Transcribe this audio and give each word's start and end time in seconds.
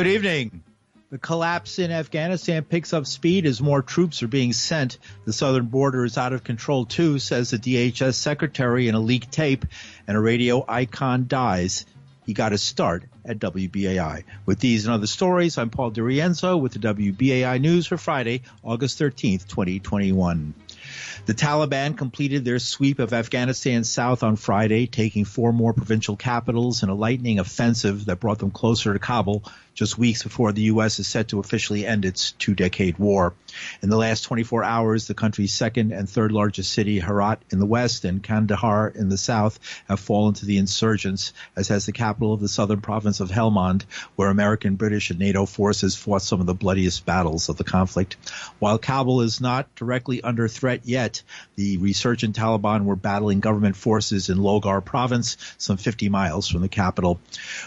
Good 0.00 0.06
evening. 0.06 0.62
The 1.10 1.18
collapse 1.18 1.78
in 1.78 1.90
Afghanistan 1.90 2.64
picks 2.64 2.94
up 2.94 3.04
speed 3.04 3.44
as 3.44 3.60
more 3.60 3.82
troops 3.82 4.22
are 4.22 4.28
being 4.28 4.54
sent. 4.54 4.96
The 5.26 5.32
southern 5.34 5.66
border 5.66 6.06
is 6.06 6.16
out 6.16 6.32
of 6.32 6.42
control 6.42 6.86
too, 6.86 7.18
says 7.18 7.50
the 7.50 7.58
DHS 7.58 8.14
secretary 8.14 8.88
in 8.88 8.94
a 8.94 8.98
leaked 8.98 9.30
tape, 9.30 9.66
and 10.08 10.16
a 10.16 10.20
radio 10.20 10.64
icon 10.66 11.26
dies. 11.28 11.84
He 12.24 12.32
got 12.32 12.52
his 12.52 12.62
start 12.62 13.04
at 13.26 13.40
WBAI. 13.40 14.24
With 14.46 14.58
these 14.60 14.86
and 14.86 14.94
other 14.94 15.06
stories, 15.06 15.58
I'm 15.58 15.68
Paul 15.68 15.90
DiRienzo 15.90 16.58
with 16.58 16.72
the 16.72 16.78
WBAI 16.78 17.60
News 17.60 17.86
for 17.86 17.98
Friday, 17.98 18.40
August 18.64 18.98
13th, 18.98 19.48
2021. 19.48 20.54
The 21.26 21.34
Taliban 21.34 21.96
completed 21.96 22.44
their 22.44 22.58
sweep 22.58 22.98
of 22.98 23.12
Afghanistan 23.12 23.84
south 23.84 24.22
on 24.22 24.36
Friday, 24.36 24.86
taking 24.86 25.24
four 25.24 25.52
more 25.52 25.74
provincial 25.74 26.16
capitals 26.16 26.82
in 26.82 26.88
a 26.88 26.94
lightning 26.94 27.38
offensive 27.38 28.06
that 28.06 28.20
brought 28.20 28.38
them 28.38 28.50
closer 28.50 28.92
to 28.92 28.98
Kabul 28.98 29.44
just 29.74 29.98
weeks 29.98 30.22
before 30.22 30.52
the 30.52 30.62
U.S. 30.62 30.98
is 30.98 31.06
set 31.06 31.28
to 31.28 31.40
officially 31.40 31.86
end 31.86 32.04
its 32.04 32.32
two 32.32 32.54
decade 32.54 32.98
war. 32.98 33.34
In 33.82 33.90
the 33.90 33.96
last 33.96 34.22
24 34.22 34.62
hours, 34.62 35.06
the 35.06 35.14
country's 35.14 35.52
second 35.52 35.92
and 35.92 36.08
third 36.08 36.32
largest 36.32 36.72
city, 36.72 37.00
Herat 37.00 37.38
in 37.50 37.58
the 37.58 37.66
west 37.66 38.04
and 38.04 38.22
Kandahar 38.22 38.88
in 38.88 39.08
the 39.08 39.16
south, 39.16 39.58
have 39.88 40.00
fallen 40.00 40.34
to 40.34 40.46
the 40.46 40.58
insurgents, 40.58 41.32
as 41.56 41.68
has 41.68 41.86
the 41.86 41.92
capital 41.92 42.32
of 42.32 42.40
the 42.40 42.48
southern 42.48 42.80
province 42.80 43.20
of 43.20 43.30
Helmand, 43.30 43.84
where 44.16 44.28
American, 44.28 44.76
British, 44.76 45.10
and 45.10 45.18
NATO 45.18 45.46
forces 45.46 45.96
fought 45.96 46.22
some 46.22 46.40
of 46.40 46.46
the 46.46 46.54
bloodiest 46.54 47.06
battles 47.06 47.48
of 47.48 47.56
the 47.56 47.64
conflict. 47.64 48.16
While 48.58 48.78
Kabul 48.78 49.22
is 49.22 49.40
not 49.40 49.74
directly 49.74 50.22
under 50.22 50.48
threat 50.48 50.82
yet, 50.84 51.22
the 51.56 51.78
resurgent 51.78 52.36
Taliban 52.36 52.84
were 52.84 52.96
battling 52.96 53.40
government 53.40 53.76
forces 53.76 54.28
in 54.28 54.38
Logar 54.38 54.84
province, 54.84 55.36
some 55.58 55.76
50 55.76 56.08
miles 56.08 56.48
from 56.48 56.60
the 56.60 56.68
capital. 56.68 57.20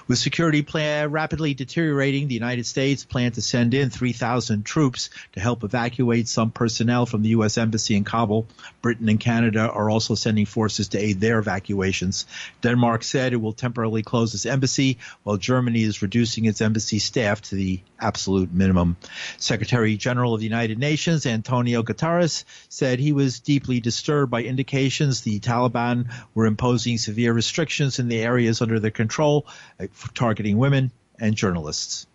With 0.08 0.18
security 0.18 0.62
plan 0.62 1.12
rapidly 1.12 1.54
deteriorating, 1.54 2.03
the 2.04 2.34
United 2.34 2.66
States 2.66 3.06
planned 3.06 3.36
to 3.36 3.42
send 3.42 3.74
in 3.74 3.90
3,000 3.90 4.66
troops 4.66 5.10
to 5.32 5.40
help 5.40 5.64
evacuate 5.64 6.28
some 6.28 6.52
personnel 6.52 7.06
from 7.06 7.22
the 7.22 7.30
U.S. 7.30 7.58
Embassy 7.58 7.96
in 7.96 8.04
Kabul. 8.04 8.46
Britain 8.82 9.08
and 9.08 9.20
Canada 9.20 9.70
are 9.72 9.90
also 9.90 10.14
sending 10.14 10.46
forces 10.46 10.90
to 10.90 11.00
aid 11.00 11.22
their 11.22 11.40
evacuations. 11.40 12.26
Denmark 12.62 13.04
said 13.04 13.32
it 13.32 13.38
will 13.38 13.54
temporarily 13.54 14.04
close 14.04 14.34
its 14.34 14.46
embassy, 14.46 14.98
while 15.24 15.38
Germany 15.38 15.82
is 15.84 16.02
reducing 16.02 16.44
its 16.44 16.60
embassy 16.60 17.00
staff 17.00 17.42
to 17.44 17.56
the 17.56 17.80
absolute 18.02 18.52
minimum. 18.52 18.98
Secretary 19.38 19.96
General 19.96 20.34
of 20.34 20.42
the 20.42 20.46
United 20.46 20.80
Nations, 20.80 21.26
Antonio 21.26 21.84
Guterres, 21.84 22.44
said 22.68 23.00
he 23.00 23.14
was 23.14 23.40
deeply 23.40 23.80
disturbed 23.80 24.30
by 24.30 24.44
indications 24.44 25.22
the 25.22 25.40
Taliban 25.40 26.12
were 26.36 26.48
imposing 26.48 26.98
severe 26.98 27.32
restrictions 27.32 27.98
in 27.98 28.10
the 28.10 28.20
areas 28.20 28.62
under 28.62 28.82
their 28.82 28.92
control, 28.92 29.48
uh, 29.80 29.88
targeting 30.14 30.58
women 30.58 30.92
and 31.24 31.36
journalists. 31.36 32.06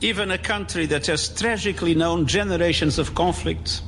Even 0.00 0.32
a 0.32 0.38
country 0.38 0.84
that 0.86 1.06
has 1.06 1.28
tragically 1.28 1.94
known 1.94 2.26
generations 2.26 2.98
of 2.98 3.14
conflict, 3.14 3.82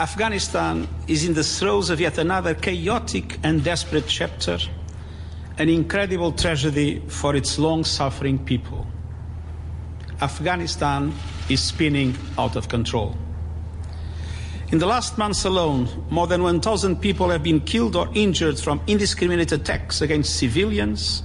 Afghanistan 0.00 0.88
is 1.06 1.26
in 1.26 1.34
the 1.34 1.44
throes 1.44 1.90
of 1.90 2.00
yet 2.00 2.16
another 2.16 2.54
chaotic 2.54 3.38
and 3.42 3.62
desperate 3.62 4.06
chapter, 4.08 4.58
an 5.58 5.68
incredible 5.68 6.32
tragedy 6.32 7.02
for 7.08 7.36
its 7.36 7.58
long 7.58 7.84
suffering 7.84 8.42
people. 8.42 8.86
Afghanistan 10.22 11.12
is 11.50 11.60
spinning 11.62 12.16
out 12.38 12.56
of 12.56 12.68
control. 12.68 13.14
In 14.70 14.78
the 14.78 14.86
last 14.86 15.18
months 15.18 15.44
alone, 15.44 15.88
more 16.08 16.26
than 16.26 16.42
1,000 16.42 16.96
people 17.02 17.28
have 17.28 17.42
been 17.42 17.60
killed 17.60 17.96
or 17.96 18.08
injured 18.14 18.58
from 18.58 18.80
indiscriminate 18.86 19.52
attacks 19.52 20.00
against 20.00 20.36
civilians, 20.36 21.22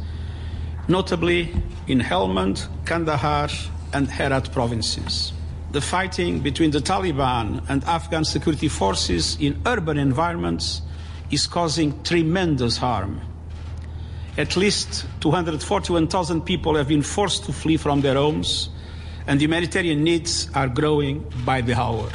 notably 0.88 1.54
in 1.88 2.00
Helmand, 2.00 2.68
Kandahar, 2.86 3.50
and 3.94 4.08
Herat 4.08 4.52
provinces. 4.52 5.34
The 5.72 5.82
fighting 5.82 6.40
between 6.40 6.72
the 6.72 6.80
Taliban 6.80 7.62
and 7.70 7.84
Afghan 7.84 8.24
security 8.24 8.68
forces 8.68 9.38
in 9.40 9.62
urban 9.66 9.98
environments 9.98 10.82
is 11.30 11.46
causing 11.46 12.02
tremendous 12.04 12.78
harm. 12.78 13.22
At 14.38 14.56
least 14.56 15.06
241,000 15.20 16.42
people 16.42 16.76
have 16.76 16.88
been 16.88 17.02
forced 17.02 17.46
to 17.46 17.54
flee 17.54 17.78
from 17.78 18.02
their 18.02 18.16
homes, 18.16 18.70
and 19.26 19.42
humanitarian 19.42 20.04
needs 20.04 20.50
are 20.54 20.70
growing 20.70 21.26
by 21.46 21.62
the 21.62 21.78
hour. 21.78 22.10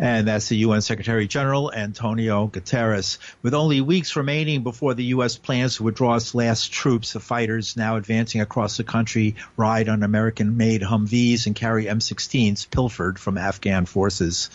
And 0.00 0.28
that's 0.28 0.48
the 0.48 0.58
UN 0.58 0.80
Secretary 0.80 1.26
General 1.26 1.72
Antonio 1.72 2.46
Guterres. 2.46 3.18
With 3.42 3.52
only 3.52 3.80
weeks 3.80 4.14
remaining 4.14 4.62
before 4.62 4.94
the 4.94 5.06
U.S. 5.06 5.36
plans 5.36 5.76
to 5.76 5.82
withdraw 5.82 6.14
its 6.14 6.36
last 6.36 6.70
troops, 6.70 7.14
the 7.14 7.20
fighters 7.20 7.76
now 7.76 7.96
advancing 7.96 8.40
across 8.40 8.76
the 8.76 8.84
country 8.84 9.34
ride 9.56 9.88
on 9.88 10.04
American 10.04 10.56
made 10.56 10.82
Humvees 10.82 11.46
and 11.46 11.56
carry 11.56 11.86
M16s 11.86 12.70
pilfered 12.70 13.18
from 13.18 13.38
Afghan 13.38 13.86
forces. 13.86 14.50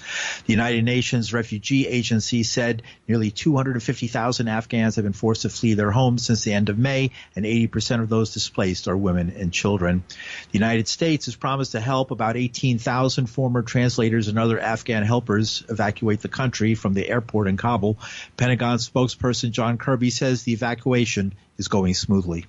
The 0.46 0.54
United 0.54 0.86
Nations 0.86 1.34
Refugee 1.34 1.88
Agency 1.88 2.44
said 2.44 2.84
nearly 3.06 3.30
250,000 3.30 4.48
Afghans 4.48 4.96
have 4.96 5.04
been 5.04 5.12
forced 5.12 5.42
to 5.42 5.50
flee 5.50 5.74
their 5.74 5.92
homes 5.92 6.26
since 6.26 6.46
the 6.46 6.54
end 6.54 6.70
of 6.70 6.78
May, 6.78 7.12
and 7.36 7.44
80% 7.44 8.00
of 8.00 8.08
those 8.08 8.34
displaced 8.34 8.88
are 8.88 8.96
women 8.96 9.34
and 9.36 9.52
children. 9.52 10.06
The 10.08 10.60
United 10.60 10.88
States 10.88 11.26
has 11.26 11.36
promised 11.36 11.74
to 11.74 11.82
help 11.82 12.12
about 12.12 12.38
18,000 12.38 13.26
former 13.28 13.62
translators 13.62 14.30
and 14.30 14.40
other 14.40 14.58
Afghan 14.58 15.04
helpers 15.04 15.33
evacuate 15.40 16.22
the 16.22 16.28
country 16.28 16.76
from 16.76 16.94
the 16.94 17.08
airport 17.10 17.48
in 17.48 17.58
Kabul. 17.58 17.98
Pentagon 18.38 18.78
spokesperson 18.78 19.52
John 19.52 19.78
Kirby 19.78 20.10
says 20.10 20.44
the 20.44 20.54
evacuation 20.54 21.34
is 21.58 21.68
going 21.68 21.94
smoothly. 21.94 22.46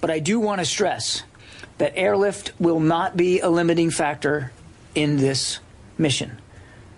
But 0.00 0.10
I 0.10 0.18
do 0.18 0.40
want 0.40 0.60
to 0.60 0.64
stress 0.64 1.22
that 1.78 1.92
airlift 1.96 2.52
will 2.58 2.80
not 2.80 3.16
be 3.16 3.40
a 3.40 3.48
limiting 3.48 3.90
factor 3.90 4.52
in 4.94 5.16
this 5.16 5.58
mission. 5.96 6.38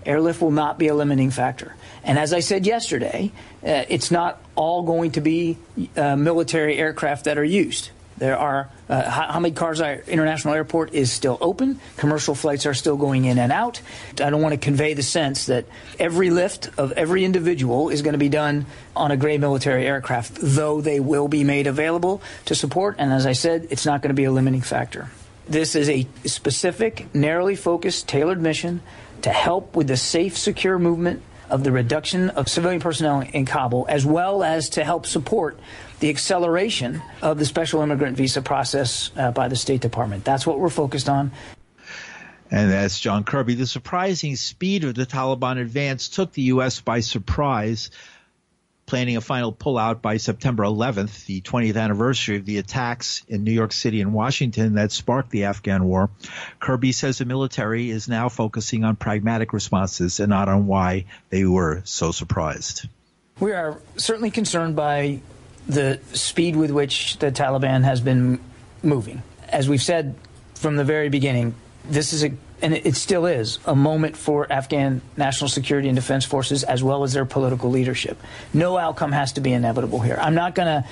Airlift 0.05 0.41
will 0.41 0.51
not 0.51 0.79
be 0.79 0.89
a 0.89 0.95
limiting 0.95 1.31
factor. 1.31 1.77
And 2.03 2.19
as 2.19 2.33
I 2.33 2.41
said 2.41 2.67
yesterday, 2.67 3.31
uh, 3.65 3.85
it's 3.89 4.11
not 4.11 4.43
all 4.57 4.83
going 4.83 5.13
to 5.13 5.21
be 5.21 5.57
uh, 5.97 6.17
military 6.17 6.77
aircraft 6.77 7.25
that 7.25 7.39
are 7.39 7.45
used. 7.45 7.91
There 8.19 8.39
are 8.39 8.69
uh, 8.89 9.33
Hamid 9.33 9.55
Karzai 9.55 10.07
International 10.07 10.55
Airport 10.55 10.95
is 10.95 11.11
still 11.11 11.39
open. 11.41 11.81
Commercial 11.97 12.35
flights 12.35 12.67
are 12.67 12.75
still 12.75 12.97
going 12.97 13.25
in 13.25 13.39
and 13.39 13.51
out. 13.51 13.81
I 14.13 14.31
don't 14.31 14.43
want 14.43 14.53
to 14.53 14.59
convey 14.59 14.95
the 14.95 15.03
sense 15.03 15.47
that 15.47 15.65
every 15.99 16.31
lift 16.31 16.71
of 16.79 16.93
every 16.93 17.25
individual 17.25 17.89
is 17.89 18.03
going 18.03 18.13
to 18.13 18.19
be 18.19 18.29
done 18.29 18.67
on 18.95 19.11
a 19.11 19.17
gray 19.17 19.39
military 19.39 19.87
aircraft, 19.87 20.39
though 20.41 20.81
they 20.81 21.01
will 21.01 21.29
be 21.29 21.43
made 21.43 21.67
available 21.67 22.23
to 22.45 22.55
support. 22.55 22.97
And 22.99 23.13
as 23.13 23.27
I 23.27 23.33
said, 23.33 23.69
it's 23.71 23.87
not 23.87 24.03
going 24.03 24.11
to 24.11 24.15
be 24.15 24.25
a 24.25 24.33
limiting 24.33 24.61
factor. 24.61 25.11
This 25.49 25.75
is 25.75 25.89
a 25.89 26.07
specific, 26.25 27.13
narrowly 27.15 27.57
focused, 27.57 28.09
tailored 28.09 28.41
mission 28.41 28.83
to 29.23 29.31
help 29.31 29.75
with 29.75 29.89
the 29.89 29.97
safe, 29.97 30.37
secure 30.37 30.79
movement 30.79 31.23
of 31.51 31.65
the 31.65 31.73
reduction 31.73 32.31
of 32.31 32.49
civilian 32.49 32.81
personnel 32.81 33.21
in 33.21 33.45
Kabul, 33.45 33.85
as 33.89 34.07
well 34.07 34.43
as 34.43 34.71
to 34.71 34.85
help 34.85 35.05
support 35.07 35.59
the 36.03 36.11
acceleration 36.11 37.01
of 37.23 37.39
the 37.39 37.45
special 37.45 37.81
immigrant 37.81 38.17
visa 38.17 38.43
process 38.43 39.13
uh, 39.17 39.31
by 39.31 39.47
the 39.47 39.55
State 39.55 39.81
Department. 39.81 40.25
That's 40.25 40.45
what 40.45 40.59
we're 40.59 40.69
focused 40.69 41.09
on. 41.09 41.31
And 42.51 42.73
that's 42.73 42.99
John 42.99 43.23
Kirby. 43.23 43.55
The 43.55 43.69
surprising 43.69 44.35
speed 44.35 44.83
of 44.83 44.97
the 44.97 45.07
Taliban 45.07 45.61
advance 45.61 46.09
took 46.09 46.33
the 46.33 46.43
U.S. 46.43 46.81
by 46.81 47.01
surprise, 47.01 47.93
planning 48.85 49.17
a 49.17 49.21
final 49.21 49.53
pullout 49.53 50.03
by 50.03 50.17
September 50.17 50.65
11th, 50.65 51.25
the 51.27 51.41
20th 51.41 51.77
anniversary 51.77 52.37
of 52.37 52.47
the 52.47 52.59
attacks 52.59 53.23
in 53.29 53.45
New 53.45 53.53
York 53.53 53.73
City 53.73 54.01
and 54.01 54.13
Washington 54.13 54.75
that 54.75 54.91
sparked 54.91 55.31
the 55.31 55.45
Afghan 55.45 55.85
war. 55.85 56.11
Kirby 56.59 56.91
says 56.91 57.19
the 57.19 57.27
military 57.27 57.91
is 57.91 58.09
now 58.09 58.29
focusing 58.29 58.83
on 58.83 58.97
pragmatic 58.97 59.53
responses 59.53 60.19
and 60.19 60.31
not 60.31 60.49
on 60.49 60.67
why 60.67 61.05
they 61.31 61.45
were 61.45 61.81
so 61.85 62.11
surprised. 62.11 62.89
We 63.39 63.53
are 63.53 63.81
certainly 63.97 64.33
concerned 64.33 64.75
by 64.75 65.21
the 65.67 66.01
speed 66.13 66.57
with 66.57 66.71
which 66.71 67.19
the 67.19 67.31
Taliban 67.31 67.83
has 67.85 68.01
been 68.01 68.41
moving. 68.83 69.23
As 69.49 69.69
we've 69.69 69.83
said 69.83 70.15
from 70.55 70.77
the 70.77 70.85
very 70.85 71.09
beginning, 71.09 71.55
this 71.89 72.13
is 72.13 72.25
a 72.25 72.33
and 72.63 72.75
it 72.75 72.95
still 72.95 73.27
is 73.27 73.59
a 73.67 73.75
moment 73.75 74.17
for 74.17 74.51
Afghan 74.51 75.03
national 75.17 75.49
security 75.49 75.89
and 75.89 75.97
defense 75.97 76.25
forces 76.25 76.63
as 76.63 76.83
well 76.83 77.03
as 77.03 77.13
their 77.13 77.25
political 77.25 77.71
leadership. 77.71 78.21
No 78.55 78.79
outcome 78.79 79.11
has 79.11 79.33
to 79.33 79.41
be 79.41 79.53
inevitable 79.53 79.99
here. 79.99 80.17
I'm 80.21 80.37
not 80.37 80.55
going 80.55 80.83
to 80.83 80.89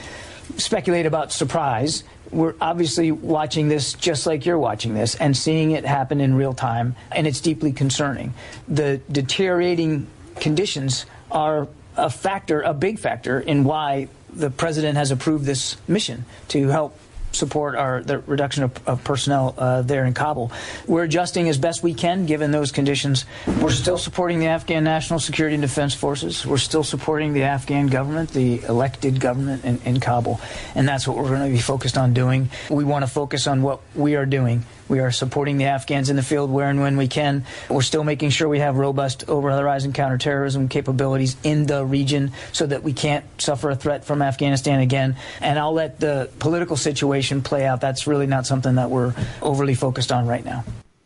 speculate 0.60 1.06
about 1.06 1.30
surprise. 1.30 2.02
We're 2.32 2.54
obviously 2.60 3.12
watching 3.12 3.68
this 3.68 3.92
just 3.92 4.26
like 4.26 4.46
you're 4.46 4.58
watching 4.58 4.94
this 4.94 5.14
and 5.14 5.36
seeing 5.36 5.70
it 5.70 5.84
happen 5.84 6.20
in 6.20 6.34
real 6.34 6.54
time, 6.54 6.96
and 7.12 7.26
it's 7.26 7.40
deeply 7.40 7.72
concerning. 7.72 8.34
The 8.66 9.00
deteriorating 9.10 10.08
conditions 10.40 11.06
are 11.30 11.68
a 11.96 12.10
factor, 12.10 12.62
a 12.62 12.74
big 12.74 12.98
factor, 12.98 13.38
in 13.38 13.62
why 13.62 14.08
the 14.32 14.50
president 14.50 14.96
has 14.96 15.10
approved 15.10 15.44
this 15.44 15.76
mission 15.88 16.24
to 16.48 16.68
help 16.68 16.96
support 17.32 17.76
our 17.76 18.02
the 18.02 18.18
reduction 18.20 18.64
of, 18.64 18.88
of 18.88 19.04
personnel 19.04 19.54
uh, 19.56 19.82
there 19.82 20.04
in 20.04 20.14
Kabul. 20.14 20.50
We're 20.86 21.04
adjusting 21.04 21.48
as 21.48 21.58
best 21.58 21.82
we 21.82 21.94
can 21.94 22.26
given 22.26 22.50
those 22.50 22.72
conditions. 22.72 23.24
We're 23.60 23.70
still 23.70 23.98
supporting 23.98 24.40
the 24.40 24.46
Afghan 24.46 24.84
National 24.84 25.20
Security 25.20 25.54
and 25.54 25.62
Defense 25.62 25.94
Forces. 25.94 26.44
We're 26.44 26.58
still 26.58 26.84
supporting 26.84 27.32
the 27.32 27.44
Afghan 27.44 27.86
government, 27.86 28.30
the 28.30 28.62
elected 28.62 29.20
government 29.20 29.64
in, 29.64 29.80
in 29.84 30.00
Kabul, 30.00 30.40
and 30.74 30.88
that's 30.88 31.06
what 31.06 31.16
we're 31.16 31.28
going 31.28 31.48
to 31.50 31.56
be 31.56 31.62
focused 31.62 31.96
on 31.96 32.14
doing. 32.14 32.50
We 32.68 32.84
want 32.84 33.04
to 33.04 33.10
focus 33.10 33.46
on 33.46 33.62
what 33.62 33.80
we 33.94 34.16
are 34.16 34.26
doing. 34.26 34.64
We 34.90 34.98
are 34.98 35.12
supporting 35.12 35.56
the 35.56 35.66
Afghans 35.66 36.10
in 36.10 36.16
the 36.16 36.22
field 36.22 36.50
where 36.50 36.68
and 36.68 36.80
when 36.80 36.96
we 36.96 37.06
can. 37.06 37.44
We're 37.68 37.82
still 37.82 38.02
making 38.02 38.30
sure 38.30 38.48
we 38.48 38.58
have 38.58 38.76
robust 38.76 39.28
over 39.28 39.52
the 39.52 39.60
horizon 39.60 39.92
counterterrorism 39.92 40.68
capabilities 40.68 41.36
in 41.44 41.66
the 41.66 41.84
region 41.84 42.32
so 42.50 42.66
that 42.66 42.82
we 42.82 42.92
can't 42.92 43.24
suffer 43.40 43.70
a 43.70 43.76
threat 43.76 44.04
from 44.04 44.20
Afghanistan 44.20 44.80
again. 44.80 45.14
And 45.40 45.60
I'll 45.60 45.72
let 45.72 46.00
the 46.00 46.28
political 46.40 46.76
situation 46.76 47.40
play 47.40 47.64
out. 47.64 47.80
That's 47.80 48.08
really 48.08 48.26
not 48.26 48.48
something 48.48 48.74
that 48.74 48.90
we're 48.90 49.14
overly 49.40 49.76
focused 49.76 50.10
on 50.10 50.26
right 50.26 50.44
now. 50.44 50.64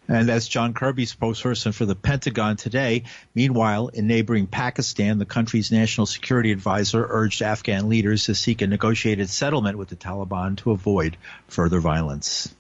And 0.08 0.26
that's 0.26 0.48
John 0.48 0.72
Kirby, 0.72 1.04
spokesperson 1.04 1.74
for 1.74 1.84
the 1.84 1.94
Pentagon 1.94 2.56
today. 2.56 3.04
Meanwhile, 3.34 3.88
in 3.88 4.06
neighboring 4.06 4.46
Pakistan, 4.46 5.18
the 5.18 5.26
country's 5.26 5.70
national 5.70 6.06
security 6.06 6.52
advisor 6.52 7.06
urged 7.06 7.42
Afghan 7.42 7.90
leaders 7.90 8.24
to 8.24 8.34
seek 8.34 8.62
a 8.62 8.66
negotiated 8.66 9.28
settlement 9.28 9.76
with 9.76 9.90
the 9.90 9.96
Taliban 9.96 10.56
to 10.58 10.70
avoid 10.70 11.18
further 11.48 11.80
violence. 11.80 12.54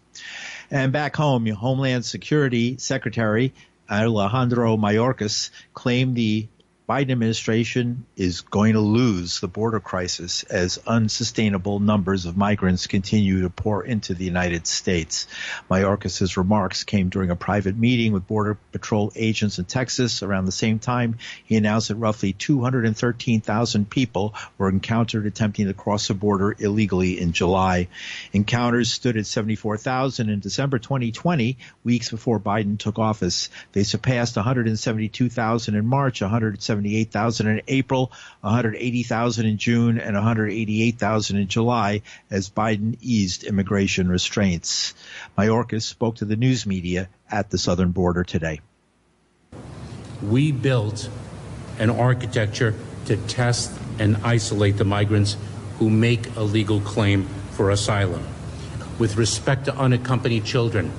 And 0.70 0.92
back 0.92 1.16
home, 1.16 1.46
Homeland 1.46 2.04
Security 2.04 2.76
Secretary 2.78 3.52
Alejandro 3.90 4.76
Mayorkas 4.76 5.50
claimed 5.74 6.16
the 6.16 6.48
Biden 6.86 7.12
administration 7.12 8.04
is 8.14 8.42
going 8.42 8.74
to 8.74 8.80
lose 8.80 9.40
the 9.40 9.48
border 9.48 9.80
crisis 9.80 10.42
as 10.42 10.78
unsustainable 10.86 11.80
numbers 11.80 12.26
of 12.26 12.36
migrants 12.36 12.86
continue 12.86 13.40
to 13.40 13.48
pour 13.48 13.82
into 13.82 14.12
the 14.12 14.26
United 14.26 14.66
States. 14.66 15.26
Mayorkas' 15.70 16.36
remarks 16.36 16.84
came 16.84 17.08
during 17.08 17.30
a 17.30 17.36
private 17.36 17.74
meeting 17.74 18.12
with 18.12 18.26
Border 18.26 18.58
Patrol 18.70 19.10
agents 19.16 19.58
in 19.58 19.64
Texas. 19.64 20.22
Around 20.22 20.44
the 20.44 20.52
same 20.52 20.78
time, 20.78 21.16
he 21.46 21.56
announced 21.56 21.88
that 21.88 21.94
roughly 21.94 22.34
213,000 22.34 23.88
people 23.88 24.34
were 24.58 24.68
encountered 24.68 25.24
attempting 25.24 25.68
to 25.68 25.72
cross 25.72 26.08
the 26.08 26.14
border 26.14 26.54
illegally 26.58 27.18
in 27.18 27.32
July. 27.32 27.88
Encounters 28.34 28.92
stood 28.92 29.16
at 29.16 29.24
74,000 29.24 30.28
in 30.28 30.40
December 30.40 30.78
2020, 30.78 31.56
weeks 31.82 32.10
before 32.10 32.38
Biden 32.38 32.78
took 32.78 32.98
office. 32.98 33.48
They 33.72 33.84
surpassed 33.84 34.36
172,000 34.36 35.74
in 35.74 35.86
March, 35.86 36.20
170 36.20 36.73
178,000 36.74 37.46
in 37.46 37.62
April, 37.68 38.12
180,000 38.40 39.46
in 39.46 39.58
June, 39.58 39.98
and 39.98 40.14
188,000 40.14 41.36
in 41.36 41.48
July 41.48 42.02
as 42.30 42.50
Biden 42.50 42.96
eased 43.00 43.44
immigration 43.44 44.08
restraints. 44.08 44.94
Mayorkas 45.38 45.82
spoke 45.82 46.16
to 46.16 46.24
the 46.24 46.36
news 46.36 46.66
media 46.66 47.08
at 47.30 47.50
the 47.50 47.58
southern 47.58 47.92
border 47.92 48.24
today. 48.24 48.60
We 50.22 50.52
built 50.52 51.08
an 51.78 51.90
architecture 51.90 52.74
to 53.06 53.16
test 53.16 53.72
and 53.98 54.16
isolate 54.18 54.76
the 54.76 54.84
migrants 54.84 55.36
who 55.78 55.90
make 55.90 56.36
a 56.36 56.42
legal 56.42 56.80
claim 56.80 57.26
for 57.52 57.70
asylum. 57.70 58.26
With 58.98 59.16
respect 59.16 59.66
to 59.66 59.76
unaccompanied 59.76 60.44
children, 60.44 60.92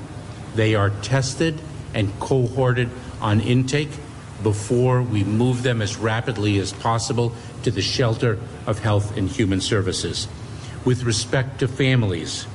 they 0.56 0.76
are 0.76 0.90
tested 0.90 1.60
and 1.94 2.18
cohorted 2.20 2.90
on 3.22 3.40
intake 3.40 3.90
before 4.46 5.02
we 5.02 5.24
move 5.24 5.64
them 5.64 5.82
as 5.82 5.98
rapidly 5.98 6.60
as 6.60 6.72
possible 6.72 7.34
to 7.64 7.72
the 7.72 7.82
shelter 7.82 8.38
of 8.68 8.78
Health 8.78 9.18
and 9.18 9.28
Human 9.28 9.60
Services. 9.60 10.28
With 10.86 11.02
respect 11.02 11.62
to 11.62 11.68
families, 11.68 12.46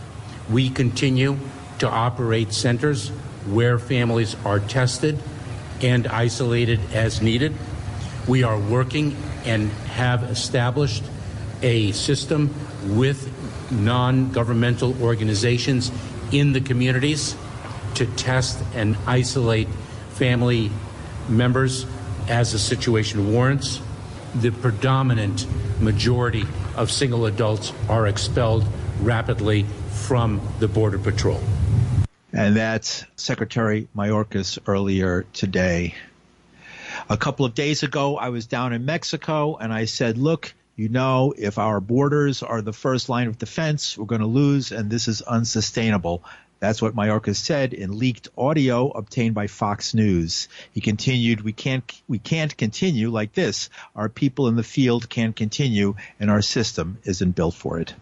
we 0.49 0.71
continue 0.71 1.37
to 1.81 1.89
operate 1.91 2.53
centers 2.53 3.09
where 3.49 3.77
families 3.77 4.37
are 4.45 4.61
tested 4.61 5.19
and 5.83 6.07
isolated 6.07 6.79
as 6.93 7.21
needed. 7.21 7.57
We 8.29 8.45
are 8.45 8.57
working 8.57 9.17
and 9.45 9.69
have 9.99 10.23
established 10.23 11.03
a 11.61 11.91
system 11.91 12.55
with 12.85 13.33
non 13.73 14.31
governmental 14.31 14.95
organizations 15.03 15.91
in 16.31 16.53
the 16.53 16.61
communities 16.61 17.35
to 17.97 18.07
test 18.07 18.63
and 18.75 18.97
isolate 19.09 19.67
family 20.11 20.71
members 21.31 21.87
as 22.29 22.53
the 22.53 22.59
situation 22.59 23.33
warrants. 23.33 23.81
The 24.35 24.51
predominant 24.51 25.47
majority 25.81 26.45
of 26.77 26.91
single 26.91 27.27
adults 27.27 27.73
are 27.89 28.07
expelled 28.07 28.67
rapidly 29.01 29.65
from 29.91 30.41
the 30.59 30.69
Border 30.69 30.99
Patrol. 30.99 31.41
And 32.33 32.57
that's 32.57 33.05
Secretary 33.17 33.89
Mayorkas 33.97 34.59
earlier 34.67 35.25
today. 35.33 35.95
A 37.09 37.17
couple 37.17 37.45
of 37.45 37.55
days 37.55 37.83
ago, 37.83 38.17
I 38.17 38.29
was 38.29 38.47
down 38.47 38.73
in 38.73 38.85
Mexico 38.85 39.57
and 39.57 39.73
I 39.73 39.87
said, 39.87 40.17
look, 40.17 40.55
you 40.77 40.89
know, 40.89 41.35
if 41.37 41.59
our 41.59 41.81
borders 41.81 42.43
are 42.43 42.63
the 42.63 42.73
first 42.73 43.09
line 43.09 43.27
of 43.27 43.37
defense, 43.37 43.99
we're 43.99 44.07
going 44.07 44.23
to 44.23 44.27
lose, 44.27 44.73
and 44.73 44.89
this 44.89 45.09
is 45.09 45.21
unsustainable. 45.21 46.25
That's 46.61 46.83
what 46.83 46.95
Mayorkas 46.95 47.37
said 47.37 47.73
in 47.73 47.99
leaked 47.99 48.29
audio 48.37 48.91
obtained 48.91 49.35
by 49.35 49.47
Fox 49.47 49.95
News. 49.95 50.49
He 50.73 50.83
continued, 50.83 51.41
"We 51.41 51.53
can't 51.53 52.03
we 52.07 52.19
can't 52.19 52.55
continue 52.55 53.11
like 53.11 53.33
this. 53.33 53.71
Our 53.97 54.11
people 54.11 54.47
in 54.49 54.57
the 54.57 54.63
field 54.63 55.09
can't 55.09 55.35
continue, 55.35 55.97
and 56.21 56.31
our 56.31 56.43
system 56.43 56.99
isn't 57.05 57.35
built 57.35 57.55
for 57.55 57.81
it." 57.81 57.95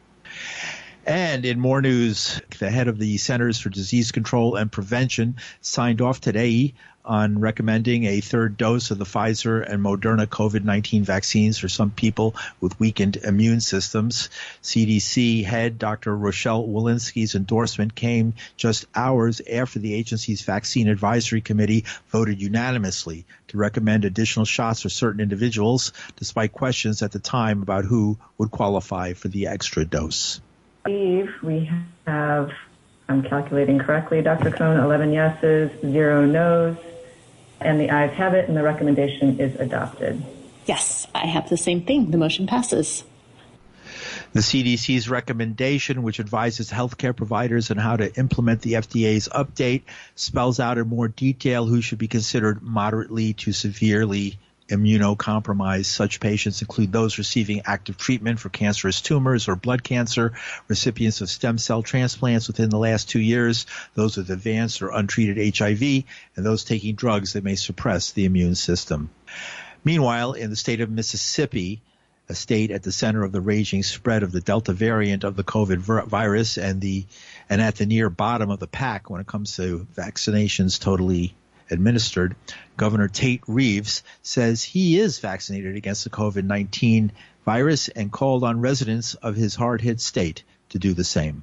And 1.09 1.47
in 1.47 1.59
more 1.59 1.81
news, 1.81 2.39
the 2.59 2.69
head 2.69 2.87
of 2.87 2.99
the 2.99 3.17
Centers 3.17 3.59
for 3.59 3.71
Disease 3.71 4.13
Control 4.13 4.57
and 4.57 4.71
Prevention 4.71 5.37
signed 5.63 6.03
off 6.03 6.21
today 6.21 6.75
on 7.03 7.39
recommending 7.39 8.05
a 8.05 8.21
third 8.21 8.59
dose 8.59 8.91
of 8.91 8.99
the 8.99 9.07
Pfizer 9.07 9.67
and 9.67 9.83
Moderna 9.83 10.27
COVID 10.27 10.65
19 10.65 11.05
vaccines 11.05 11.57
for 11.57 11.71
some 11.71 11.91
people 11.91 12.37
with 12.61 12.79
weakened 12.79 13.17
immune 13.17 13.63
systems. 13.63 14.29
CDC 14.63 15.47
head 15.47 15.79
Dr. 15.79 16.15
Rochelle 16.15 16.69
Walensky's 16.69 17.35
endorsement 17.35 17.95
came 17.95 18.35
just 18.59 18.85
hours 18.95 19.41
after 19.51 19.79
the 19.79 19.95
agency's 19.95 20.43
vaccine 20.43 20.89
advisory 20.89 21.41
committee 21.41 21.87
voted 22.09 22.39
unanimously 22.39 23.25
to 23.47 23.57
recommend 23.57 24.05
additional 24.05 24.45
shots 24.45 24.83
for 24.83 24.91
certain 24.91 25.23
individuals, 25.23 25.95
despite 26.17 26.53
questions 26.53 27.01
at 27.01 27.13
the 27.13 27.19
time 27.19 27.63
about 27.63 27.87
who 27.87 28.19
would 28.37 28.51
qualify 28.51 29.15
for 29.15 29.29
the 29.29 29.47
extra 29.47 29.87
dose. 29.87 30.43
We 30.89 31.71
have, 32.07 32.51
I'm 33.09 33.23
calculating 33.23 33.79
correctly, 33.79 34.23
Dr. 34.23 34.51
Cohn, 34.51 34.79
11 34.79 35.13
yeses, 35.13 35.71
zero 35.81 36.25
no's 36.25 36.77
and 37.61 37.81
the 37.81 37.91
ayes 37.91 38.13
have 38.13 38.35
it, 38.35 38.49
and 38.49 38.57
the 38.57 38.63
recommendation 38.63 39.41
is 39.41 39.55
adopted. 39.57 40.23
Yes, 40.67 41.07
I 41.15 41.27
have 41.27 41.49
the 41.49 41.57
same 41.57 41.83
thing. 41.83 42.11
The 42.11 42.19
motion 42.19 42.47
passes. 42.47 43.05
The 44.33 44.41
CDC's 44.41 45.09
recommendation, 45.09 46.03
which 46.03 46.21
advises 46.21 46.71
healthcare 46.71 47.17
providers 47.17 47.71
on 47.71 47.79
how 47.79 47.97
to 47.97 48.15
implement 48.17 48.61
the 48.61 48.75
FDA's 48.75 49.29
update, 49.29 49.83
spells 50.15 50.61
out 50.61 50.79
in 50.79 50.87
more 50.87 51.09
detail 51.09 51.67
who 51.67 51.81
should 51.81 51.99
be 51.99 52.09
considered 52.09 52.63
moderately 52.63 53.33
to 53.35 53.53
severely 53.53 54.39
immunocompromised. 54.69 55.87
Such 55.87 56.21
patients 56.21 56.63
include 56.63 56.93
those 56.93 57.19
receiving 57.19 57.63
active 57.65 57.97
treatment 57.97 58.41
for 58.41 58.49
cancerous 58.49 59.01
tumors 59.01 59.49
or 59.49 59.57
blood 59.57 59.83
cancer, 59.83 60.33
recipients 60.69 61.21
of 61.21 61.31
stem 61.31 61.59
cell 61.59 61.83
transplants 61.83 62.47
within 62.49 62.71
the 62.71 62.79
last 62.79 63.09
two 63.09 63.21
years, 63.21 63.67
those 63.95 64.17
with 64.17 64.31
advanced 64.31 64.83
or 64.83 64.91
untreated 64.91 65.57
HIV, 65.57 66.05
and 66.37 66.47
those 66.47 66.65
taking 66.65 66.95
drugs 66.95 67.33
that 67.33 67.45
may 67.45 67.57
suppress 67.57 68.13
the 68.13 68.25
immune 68.25 68.55
system. 68.55 69.11
Meanwhile, 69.85 70.33
in 70.35 70.51
the 70.51 70.57
state 70.57 70.81
of 70.81 70.91
Mississippi, 70.91 71.81
a 72.29 72.35
state 72.35 72.71
at 72.71 72.83
the 72.83 72.93
center 72.93 73.25
of 73.25 73.33
the 73.33 73.41
raging 73.41 73.83
spread 73.83 74.23
of 74.23 74.33
the 74.33 74.41
Delta 74.41 74.73
variant 74.73 75.25
of 75.25 75.35
the 75.35 75.45
COVID 75.45 75.79
virus 75.79 76.59
and 76.59 76.81
the 76.81 77.07
and 77.49 77.63
at 77.63 77.77
the 77.77 77.87
near 77.87 78.11
bottom 78.11 78.51
of 78.51 78.59
the 78.59 78.67
pack 78.67 79.09
when 79.09 79.21
it 79.21 79.27
comes 79.27 79.57
to 79.57 79.87
vaccinations 79.95 80.79
totally 80.79 81.35
administered, 81.71 82.35
Governor 82.77 83.09
Tate 83.09 83.43
Reeves 83.47 84.03
says 84.23 84.63
he 84.63 84.99
is 84.99 85.19
vaccinated 85.19 85.77
against 85.77 86.05
the 86.05 86.11
COVID 86.11 86.45
19 86.45 87.13
virus 87.45 87.89
and 87.89 88.13
called 88.13 88.45
on 88.45 88.61
residents 88.61 89.15
of 89.15 89.37
his 89.37 89.55
hard 89.55 89.81
hit 89.81 90.01
state 90.01 90.43
to 90.69 90.79
do 90.79 90.95
the 90.95 91.05
same. 91.05 91.43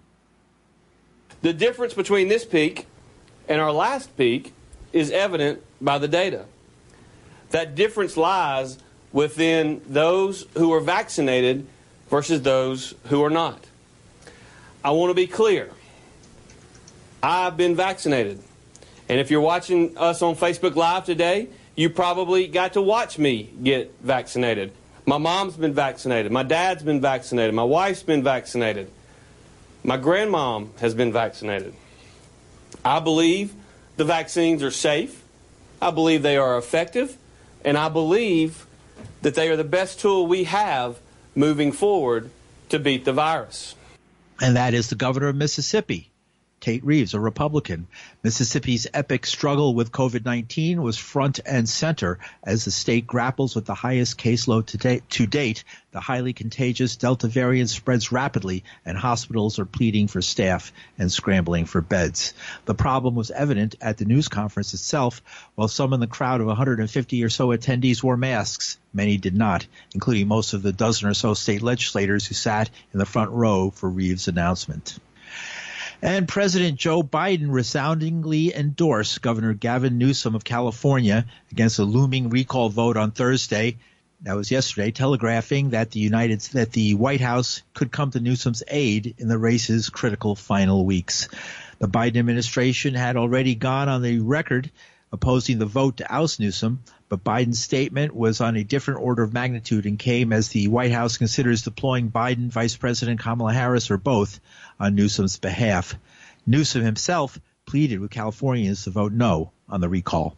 The 1.41 1.53
difference 1.53 1.93
between 1.93 2.27
this 2.27 2.45
peak 2.45 2.87
and 3.47 3.61
our 3.61 3.71
last 3.71 4.15
peak 4.17 4.53
is 4.93 5.11
evident 5.11 5.61
by 5.81 5.97
the 5.97 6.07
data. 6.07 6.45
That 7.51 7.75
difference 7.75 8.17
lies 8.17 8.77
within 9.11 9.81
those 9.87 10.45
who 10.57 10.73
are 10.73 10.79
vaccinated 10.79 11.65
versus 12.09 12.41
those 12.41 12.93
who 13.05 13.23
are 13.23 13.29
not. 13.29 13.65
I 14.83 14.91
want 14.91 15.09
to 15.09 15.15
be 15.15 15.27
clear. 15.27 15.71
I've 17.23 17.57
been 17.57 17.75
vaccinated. 17.75 18.39
And 19.07 19.19
if 19.19 19.29
you're 19.29 19.41
watching 19.41 19.97
us 19.97 20.21
on 20.21 20.35
Facebook 20.35 20.75
Live 20.75 21.05
today, 21.05 21.49
you 21.75 21.89
probably 21.89 22.47
got 22.47 22.73
to 22.73 22.81
watch 22.81 23.19
me 23.19 23.49
get 23.61 23.93
vaccinated. 24.01 24.71
My 25.05 25.17
mom's 25.17 25.55
been 25.55 25.73
vaccinated. 25.73 26.31
My 26.31 26.43
dad's 26.43 26.81
been 26.81 27.01
vaccinated. 27.01 27.53
My 27.53 27.63
wife's 27.63 28.01
been 28.01 28.23
vaccinated. 28.23 28.89
My 29.83 29.97
grandmom 29.97 30.75
has 30.79 30.95
been 30.95 31.13
vaccinated. 31.13 31.75
I 32.83 32.99
believe 32.99 33.53
the 33.97 34.05
vaccines 34.05 34.63
are 34.63 34.71
safe. 34.71 35.23
I 35.81 35.91
believe 35.91 36.23
they 36.23 36.37
are 36.37 36.57
effective. 36.57 37.17
And 37.63 37.77
I 37.77 37.89
believe 37.89 38.65
that 39.21 39.35
they 39.35 39.49
are 39.49 39.55
the 39.55 39.63
best 39.63 39.99
tool 39.99 40.25
we 40.25 40.45
have 40.45 40.99
moving 41.35 41.71
forward 41.71 42.31
to 42.69 42.79
beat 42.79 43.05
the 43.05 43.13
virus. 43.13 43.75
And 44.41 44.55
that 44.55 44.73
is 44.73 44.89
the 44.89 44.95
governor 44.95 45.27
of 45.27 45.35
Mississippi, 45.35 46.09
Tate 46.65 46.83
Reeves, 46.83 47.13
a 47.13 47.19
Republican. 47.19 47.85
Mississippi's 48.23 48.87
epic 48.91 49.27
struggle 49.27 49.75
with 49.75 49.91
COVID-19 49.91 50.77
was 50.77 50.97
front 50.97 51.39
and 51.45 51.69
center 51.69 52.17
as 52.43 52.65
the 52.65 52.71
state 52.71 53.05
grapples 53.05 53.53
with 53.53 53.65
the 53.65 53.75
highest 53.75 54.17
caseload 54.17 54.65
to 54.65 54.99
to 54.99 55.27
date. 55.27 55.63
The 55.91 55.99
highly 55.99 56.33
contagious 56.33 56.95
Delta 56.95 57.27
variant 57.27 57.69
spreads 57.69 58.11
rapidly 58.11 58.63
and 58.83 58.97
hospitals 58.97 59.59
are 59.59 59.65
pleading 59.65 60.07
for 60.07 60.23
staff 60.23 60.73
and 60.97 61.11
scrambling 61.11 61.65
for 61.65 61.81
beds. 61.81 62.33
The 62.65 62.73
problem 62.73 63.13
was 63.13 63.29
evident 63.29 63.75
at 63.79 63.99
the 63.99 64.05
news 64.05 64.27
conference 64.27 64.73
itself. 64.73 65.21
While 65.53 65.67
some 65.67 65.93
in 65.93 65.99
the 65.99 66.07
crowd 66.07 66.41
of 66.41 66.47
150 66.47 67.23
or 67.23 67.29
so 67.29 67.49
attendees 67.49 68.01
wore 68.01 68.17
masks, 68.17 68.79
many 68.91 69.17
did 69.17 69.35
not, 69.35 69.67
including 69.93 70.27
most 70.27 70.53
of 70.53 70.63
the 70.63 70.73
dozen 70.73 71.09
or 71.09 71.13
so 71.13 71.35
state 71.35 71.61
legislators 71.61 72.25
who 72.25 72.33
sat 72.33 72.71
in 72.91 72.97
the 72.97 73.05
front 73.05 73.29
row 73.29 73.69
for 73.69 73.87
Reeves' 73.87 74.27
announcement. 74.27 74.97
And 76.05 76.27
President 76.27 76.77
Joe 76.77 77.01
Biden 77.01 77.51
resoundingly 77.51 78.53
endorsed 78.53 79.23
Governor 79.23 79.55
Gavin 79.55 79.97
Newsom 79.97 80.35
of 80.35 80.43
California 80.43 81.25
against 81.51 81.79
a 81.79 81.83
looming 81.83 82.29
recall 82.29 82.69
vote 82.69 82.95
on 82.95 83.09
Thursday. 83.09 83.77
That 84.21 84.35
was 84.35 84.51
yesterday, 84.51 84.91
telegraphing 84.91 85.71
that 85.71 85.89
the 85.89 85.99
United 85.99 86.41
that 86.53 86.73
the 86.73 86.93
White 86.93 87.21
House 87.21 87.63
could 87.73 87.91
come 87.91 88.11
to 88.11 88.19
Newsom's 88.19 88.61
aid 88.67 89.15
in 89.17 89.27
the 89.27 89.39
race's 89.39 89.89
critical 89.89 90.35
final 90.35 90.85
weeks. 90.85 91.27
The 91.79 91.87
Biden 91.87 92.17
administration 92.17 92.93
had 92.93 93.17
already 93.17 93.55
gone 93.55 93.89
on 93.89 94.03
the 94.03 94.19
record 94.19 94.69
opposing 95.11 95.57
the 95.57 95.65
vote 95.65 95.97
to 95.97 96.13
oust 96.13 96.39
Newsom, 96.39 96.83
but 97.07 97.23
Biden's 97.23 97.61
statement 97.61 98.15
was 98.15 98.41
on 98.41 98.55
a 98.55 98.63
different 98.63 99.01
order 99.01 99.21
of 99.23 99.33
magnitude 99.33 99.85
and 99.85 99.99
came 99.99 100.33
as 100.33 100.49
the 100.49 100.67
White 100.67 100.91
House 100.91 101.17
considers 101.17 101.61
deploying 101.61 102.09
Biden, 102.09 102.49
Vice 102.49 102.75
President 102.75 103.19
Kamala 103.19 103.53
Harris, 103.53 103.91
or 103.91 103.97
both 103.97 104.39
on 104.79 104.95
Newsom's 104.95 105.37
behalf. 105.37 105.95
Newsom 106.47 106.81
himself 106.81 107.39
pleaded 107.65 107.99
with 107.99 108.11
Californians 108.11 108.83
to 108.83 108.89
vote 108.89 109.11
no 109.11 109.51
on 109.69 109.81
the 109.81 109.89
recall. 109.89 110.35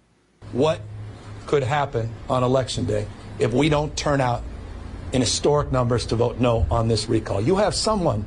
What 0.52 0.82
could 1.46 1.64
happen 1.64 2.10
on 2.30 2.44
election 2.44 2.86
day 2.86 3.08
if 3.40 3.54
we 3.54 3.70
don't 3.70 3.96
turn 3.96 4.20
out 4.20 4.44
in 5.14 5.22
historic 5.22 5.72
numbers 5.72 6.08
to 6.08 6.16
vote 6.16 6.40
no 6.40 6.66
on 6.70 6.90
this 6.90 7.08
recall? 7.08 7.40
You 7.40 7.58
have 7.58 7.76
someone 7.76 8.26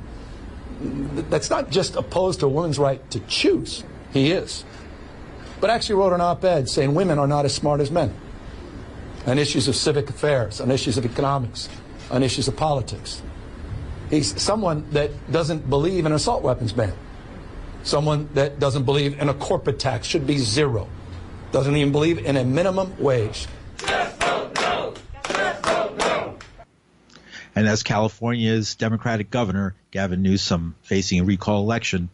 that's 0.81 1.51
not 1.51 1.71
just 1.71 1.95
opposed 1.97 2.41
to 2.41 2.47
a 2.47 2.49
woman's 2.49 2.79
right 2.79 3.09
to 3.11 3.21
choose, 3.21 3.85
he 4.15 4.33
is, 4.33 4.65
but 5.61 5.69
actually 5.69 5.97
wrote 5.97 6.15
an 6.15 6.23
op 6.23 6.43
ed 6.43 6.71
saying 6.71 6.95
women 6.95 7.19
are 7.19 7.27
not 7.27 7.45
as 7.45 7.55
smart 7.55 7.81
as 7.81 7.91
men 7.91 8.15
on 9.27 9.39
issues 9.39 9.69
of 9.69 9.77
civic 9.77 10.09
affairs, 10.11 10.61
on 10.61 10.71
issues 10.71 10.99
of 10.99 11.05
economics, 11.05 11.69
on 12.11 12.23
issues 12.23 12.49
of 12.49 12.57
politics. 12.57 13.23
He's 14.11 14.41
someone 14.41 14.91
that 14.91 15.11
doesn't 15.31 15.69
believe 15.71 16.01
in 16.01 16.13
an 16.13 16.17
assault 16.17 16.43
weapons 16.43 16.73
ban. 16.73 16.95
Someone 17.83 18.29
that 18.35 18.59
doesn't 18.59 18.85
believe 18.85 19.21
in 19.21 19.29
a 19.29 19.35
corporate 19.35 19.79
tax 19.79 20.07
should 20.07 20.27
be 20.27 20.39
zero. 20.39 20.89
Doesn't 21.53 21.77
even 21.77 21.93
believe 21.93 22.19
in 22.19 22.37
a 22.37 22.45
minimum 22.45 22.95
wage. 22.99 23.47
And 27.57 27.67
as 27.67 27.83
California's 27.83 28.75
Democratic 28.77 29.31
governor, 29.31 29.75
Gavin 29.91 30.23
Newsom, 30.23 30.77
facing 30.83 31.21
a 31.21 31.25
recall 31.25 31.63
election, 31.63 32.09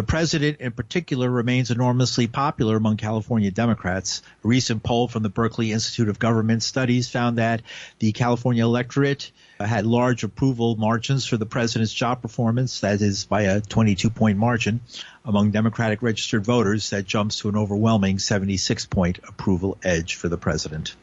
the 0.00 0.06
president 0.06 0.60
in 0.60 0.72
particular 0.72 1.28
remains 1.28 1.70
enormously 1.70 2.26
popular 2.26 2.78
among 2.78 2.96
California 2.96 3.50
Democrats. 3.50 4.22
A 4.42 4.48
recent 4.48 4.82
poll 4.82 5.08
from 5.08 5.22
the 5.22 5.28
Berkeley 5.28 5.72
Institute 5.72 6.08
of 6.08 6.18
Government 6.18 6.62
Studies 6.62 7.10
found 7.10 7.36
that 7.36 7.60
the 7.98 8.12
California 8.12 8.64
electorate 8.64 9.30
had 9.58 9.84
large 9.84 10.24
approval 10.24 10.74
margins 10.76 11.26
for 11.26 11.36
the 11.36 11.44
president's 11.44 11.92
job 11.92 12.22
performance, 12.22 12.80
that 12.80 13.02
is 13.02 13.26
by 13.26 13.42
a 13.42 13.60
22 13.60 14.08
point 14.08 14.38
margin 14.38 14.80
among 15.26 15.50
Democratic 15.50 16.00
registered 16.00 16.46
voters 16.46 16.88
that 16.88 17.04
jumps 17.04 17.40
to 17.40 17.50
an 17.50 17.56
overwhelming 17.58 18.18
76 18.18 18.86
point 18.86 19.18
approval 19.28 19.76
edge 19.82 20.14
for 20.14 20.30
the 20.30 20.38
president. 20.38 20.96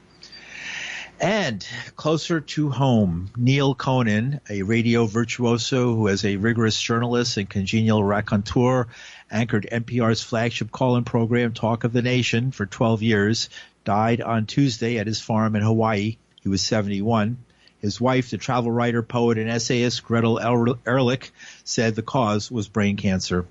And 1.20 1.66
closer 1.96 2.42
to 2.42 2.70
home, 2.70 3.32
Neil 3.36 3.74
Conan, 3.74 4.40
a 4.48 4.62
radio 4.62 5.08
virtuoso 5.08 5.96
who 5.96 6.10
as 6.10 6.24
a 6.24 6.36
rigorous 6.36 6.80
journalist 6.80 7.38
and 7.38 7.50
congenial 7.50 8.04
raconteur 8.04 8.88
anchored 9.32 9.68
NPR's 9.72 10.22
flagship 10.22 10.72
call-in 10.72 11.06
program 11.06 11.54
Talk 11.54 11.84
of 11.84 11.92
the 11.92 12.04
Nation 12.04 12.52
for 12.52 12.68
12 12.68 13.02
years, 13.02 13.50
died 13.84 14.22
on 14.22 14.46
Tuesday 14.46 15.00
at 15.00 15.08
his 15.08 15.20
farm 15.20 15.56
in 15.56 15.64
Hawaii. 15.64 16.18
He 16.42 16.50
was 16.50 16.62
71. 16.62 17.38
His 17.80 18.00
wife, 18.00 18.30
the 18.30 18.38
travel 18.38 18.72
writer, 18.72 19.02
poet, 19.02 19.40
and 19.40 19.50
essayist 19.50 20.04
Gretel 20.04 20.40
Ehrlich, 20.86 21.32
said 21.64 21.96
the 21.96 22.04
cause 22.04 22.52
was 22.52 22.68
brain 22.68 22.96
cancer. 22.96 23.48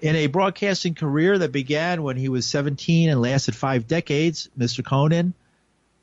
In 0.00 0.14
a 0.14 0.28
broadcasting 0.28 0.94
career 0.94 1.36
that 1.38 1.50
began 1.50 2.04
when 2.04 2.16
he 2.16 2.28
was 2.28 2.46
17 2.46 3.08
and 3.10 3.20
lasted 3.20 3.56
five 3.56 3.88
decades, 3.88 4.48
Mr. 4.56 4.84
Conan 4.84 5.34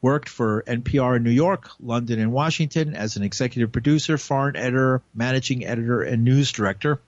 worked 0.02 0.30
for 0.30 0.64
NPR 0.68 1.18
in 1.18 1.24
New 1.24 1.30
York, 1.30 1.70
London, 1.80 2.20
and 2.20 2.32
Washington 2.32 2.96
as 2.96 3.16
an 3.16 3.24
executive 3.24 3.72
producer, 3.72 4.18
foreign 4.18 4.56
editor, 4.56 5.02
managing 5.14 5.66
editor, 5.66 6.02
and 6.02 6.24
news 6.24 6.52
director. 6.52 7.02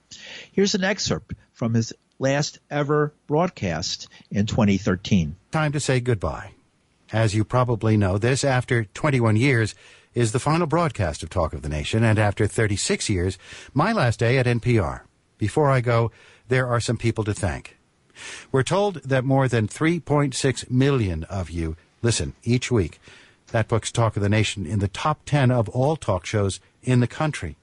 Here's 0.52 0.74
an 0.74 0.84
excerpt 0.84 1.34
from 1.52 1.74
his 1.74 1.92
last 2.18 2.58
ever 2.70 3.12
broadcast 3.26 4.08
in 4.30 4.46
2013. 4.46 5.36
Time 5.50 5.72
to 5.72 5.80
say 5.80 6.00
goodbye. 6.00 6.52
As 7.12 7.34
you 7.34 7.44
probably 7.44 7.96
know, 7.96 8.16
this, 8.16 8.44
after 8.44 8.84
21 8.84 9.36
years, 9.36 9.74
is 10.14 10.32
the 10.32 10.38
final 10.38 10.66
broadcast 10.66 11.22
of 11.22 11.30
Talk 11.30 11.52
of 11.52 11.62
the 11.62 11.68
Nation, 11.68 12.04
and 12.04 12.18
after 12.18 12.46
36 12.46 13.08
years, 13.08 13.38
my 13.74 13.92
last 13.92 14.18
day 14.18 14.38
at 14.38 14.46
NPR. 14.46 15.02
Before 15.38 15.70
I 15.70 15.80
go, 15.80 16.10
there 16.48 16.66
are 16.66 16.80
some 16.80 16.96
people 16.96 17.24
to 17.24 17.34
thank. 17.34 17.76
We're 18.50 18.62
told 18.62 19.02
that 19.02 19.24
more 19.24 19.48
than 19.48 19.68
3.6 19.68 20.70
million 20.70 21.24
of 21.24 21.50
you 21.50 21.76
Listen 22.02 22.34
each 22.42 22.70
week. 22.70 23.00
That 23.52 23.68
book's 23.68 23.92
Talk 23.92 24.16
of 24.16 24.22
the 24.22 24.28
Nation 24.28 24.66
in 24.66 24.80
the 24.80 24.88
top 24.88 25.20
10 25.24 25.50
of 25.50 25.68
all 25.68 25.96
talk 25.96 26.26
shows 26.26 26.60
in 26.82 27.00
the 27.00 27.06
country. 27.06 27.56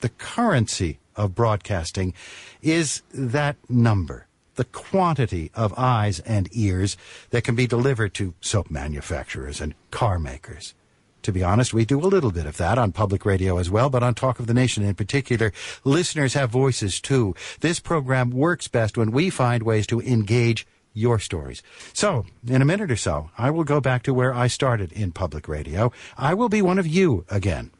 The 0.00 0.10
currency 0.10 0.98
of 1.16 1.34
broadcasting 1.34 2.14
is 2.62 3.02
that 3.12 3.56
number, 3.68 4.26
the 4.56 4.64
quantity 4.64 5.50
of 5.54 5.74
eyes 5.76 6.20
and 6.20 6.48
ears 6.52 6.96
that 7.30 7.44
can 7.44 7.54
be 7.54 7.66
delivered 7.66 8.14
to 8.14 8.34
soap 8.40 8.70
manufacturers 8.70 9.60
and 9.60 9.74
car 9.90 10.18
makers. 10.18 10.74
To 11.22 11.32
be 11.32 11.42
honest, 11.42 11.72
we 11.72 11.86
do 11.86 11.98
a 11.98 12.06
little 12.06 12.30
bit 12.30 12.44
of 12.44 12.58
that 12.58 12.76
on 12.76 12.92
public 12.92 13.24
radio 13.24 13.56
as 13.56 13.70
well, 13.70 13.88
but 13.88 14.02
on 14.02 14.14
Talk 14.14 14.38
of 14.38 14.46
the 14.46 14.52
Nation 14.52 14.84
in 14.84 14.94
particular, 14.94 15.54
listeners 15.82 16.34
have 16.34 16.50
voices 16.50 17.00
too. 17.00 17.34
This 17.60 17.80
program 17.80 18.30
works 18.30 18.68
best 18.68 18.98
when 18.98 19.10
we 19.10 19.30
find 19.30 19.62
ways 19.62 19.86
to 19.86 20.02
engage 20.02 20.66
your 20.94 21.18
stories. 21.18 21.62
So, 21.92 22.24
in 22.46 22.62
a 22.62 22.64
minute 22.64 22.90
or 22.90 22.96
so, 22.96 23.30
I 23.36 23.50
will 23.50 23.64
go 23.64 23.80
back 23.80 24.02
to 24.04 24.14
where 24.14 24.32
I 24.32 24.46
started 24.46 24.92
in 24.92 25.12
public 25.12 25.48
radio. 25.48 25.92
I 26.16 26.32
will 26.32 26.48
be 26.48 26.62
one 26.62 26.78
of 26.78 26.86
you 26.86 27.26
again, 27.28 27.72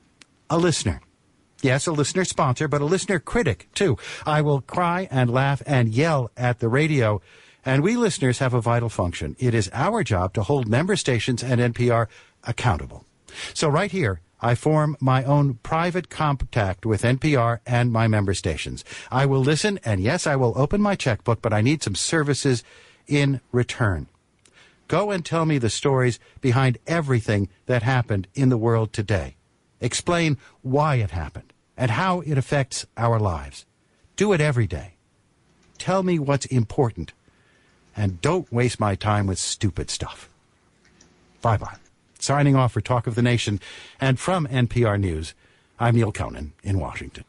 a 0.50 0.58
listener. 0.58 1.00
Yes, 1.62 1.86
a 1.86 1.92
listener 1.92 2.26
sponsor, 2.26 2.68
but 2.68 2.82
a 2.82 2.84
listener 2.84 3.18
critic, 3.18 3.68
too. 3.74 3.96
I 4.26 4.42
will 4.42 4.60
cry 4.60 5.08
and 5.10 5.30
laugh 5.30 5.62
and 5.64 5.94
yell 5.94 6.30
at 6.36 6.58
the 6.58 6.68
radio. 6.68 7.22
And 7.64 7.82
we 7.82 7.96
listeners 7.96 8.40
have 8.40 8.52
a 8.52 8.60
vital 8.60 8.90
function. 8.90 9.34
It 9.38 9.54
is 9.54 9.70
our 9.72 10.04
job 10.04 10.34
to 10.34 10.42
hold 10.42 10.68
member 10.68 10.96
stations 10.96 11.42
and 11.42 11.62
NPR 11.62 12.08
accountable. 12.42 13.06
So 13.54 13.68
right 13.68 13.90
here, 13.90 14.20
I 14.40 14.54
form 14.54 14.98
my 15.00 15.24
own 15.24 15.54
private 15.62 16.10
contact 16.10 16.84
with 16.84 17.00
NPR 17.00 17.60
and 17.64 17.90
my 17.90 18.08
member 18.08 18.34
stations. 18.34 18.84
I 19.10 19.24
will 19.24 19.40
listen, 19.40 19.80
and 19.86 20.02
yes, 20.02 20.26
I 20.26 20.36
will 20.36 20.52
open 20.56 20.82
my 20.82 20.96
checkbook, 20.96 21.40
but 21.40 21.54
I 21.54 21.62
need 21.62 21.82
some 21.82 21.94
services 21.94 22.62
in 23.06 23.40
return. 23.52 24.08
Go 24.88 25.10
and 25.10 25.24
tell 25.24 25.46
me 25.46 25.58
the 25.58 25.70
stories 25.70 26.18
behind 26.40 26.78
everything 26.86 27.48
that 27.66 27.82
happened 27.82 28.28
in 28.34 28.48
the 28.48 28.58
world 28.58 28.92
today. 28.92 29.36
Explain 29.80 30.38
why 30.62 30.96
it 30.96 31.10
happened 31.10 31.52
and 31.76 31.90
how 31.90 32.20
it 32.20 32.38
affects 32.38 32.86
our 32.96 33.18
lives. 33.18 33.66
Do 34.16 34.32
it 34.32 34.40
every 34.40 34.66
day. 34.66 34.94
Tell 35.78 36.02
me 36.02 36.18
what's 36.18 36.46
important. 36.46 37.12
And 37.96 38.20
don't 38.20 38.52
waste 38.52 38.80
my 38.80 38.94
time 38.94 39.26
with 39.26 39.38
stupid 39.38 39.90
stuff. 39.90 40.28
Bye 41.42 41.56
bye. 41.56 41.76
Signing 42.18 42.56
off 42.56 42.72
for 42.72 42.80
Talk 42.80 43.06
of 43.06 43.14
the 43.14 43.22
Nation 43.22 43.60
and 44.00 44.18
from 44.18 44.46
NPR 44.46 44.98
News, 44.98 45.34
I'm 45.78 45.94
Neil 45.94 46.12
Conan 46.12 46.52
in 46.62 46.78
Washington. 46.78 47.24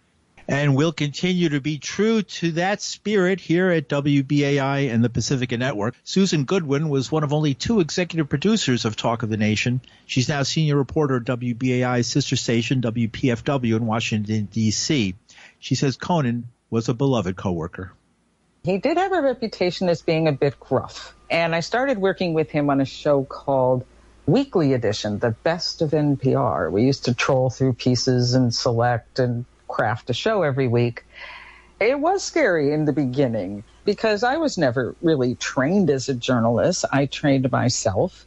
And 0.47 0.75
we'll 0.75 0.91
continue 0.91 1.49
to 1.49 1.59
be 1.59 1.79
true 1.79 2.21
to 2.21 2.51
that 2.51 2.81
spirit 2.81 3.39
here 3.39 3.71
at 3.71 3.89
WBAI 3.89 4.93
and 4.93 5.03
the 5.03 5.09
Pacifica 5.09 5.57
Network. 5.57 5.95
Susan 6.03 6.45
Goodwin 6.45 6.89
was 6.89 7.11
one 7.11 7.23
of 7.23 7.33
only 7.33 7.55
two 7.55 7.79
executive 7.79 8.29
producers 8.29 8.85
of 8.85 8.95
Talk 8.95 9.23
of 9.23 9.29
the 9.29 9.37
Nation. 9.37 9.81
She's 10.05 10.29
now 10.29 10.43
senior 10.43 10.75
reporter 10.75 11.17
at 11.17 11.23
WBAI's 11.23 12.05
sister 12.07 12.35
station, 12.35 12.81
WPFW 12.81 13.75
in 13.75 13.87
Washington, 13.87 14.47
D.C. 14.51 15.15
She 15.59 15.75
says 15.75 15.97
Conan 15.97 16.47
was 16.69 16.89
a 16.89 16.93
beloved 16.93 17.35
coworker. 17.35 17.91
He 18.63 18.77
did 18.77 18.97
have 18.97 19.13
a 19.13 19.21
reputation 19.21 19.89
as 19.89 20.01
being 20.01 20.27
a 20.27 20.31
bit 20.31 20.59
gruff. 20.59 21.15
And 21.29 21.55
I 21.55 21.59
started 21.61 21.97
working 21.97 22.33
with 22.33 22.51
him 22.51 22.69
on 22.69 22.81
a 22.81 22.85
show 22.85 23.23
called 23.23 23.83
Weekly 24.27 24.73
Edition, 24.73 25.17
the 25.19 25.31
best 25.31 25.81
of 25.81 25.91
NPR. 25.91 26.71
We 26.71 26.83
used 26.83 27.05
to 27.05 27.15
troll 27.15 27.49
through 27.49 27.73
pieces 27.73 28.35
and 28.35 28.53
select 28.53 29.19
and 29.19 29.45
craft 29.67 30.09
a 30.09 30.13
show 30.13 30.43
every 30.43 30.67
week. 30.67 31.03
It 31.79 31.99
was 31.99 32.23
scary 32.23 32.71
in 32.71 32.85
the 32.85 32.93
beginning 32.93 33.63
because 33.83 34.23
I 34.23 34.37
was 34.37 34.57
never 34.57 34.95
really 35.01 35.35
trained 35.35 35.89
as 35.89 36.07
a 36.07 36.13
journalist. 36.13 36.85
I 36.91 37.05
trained 37.05 37.51
myself, 37.51 38.25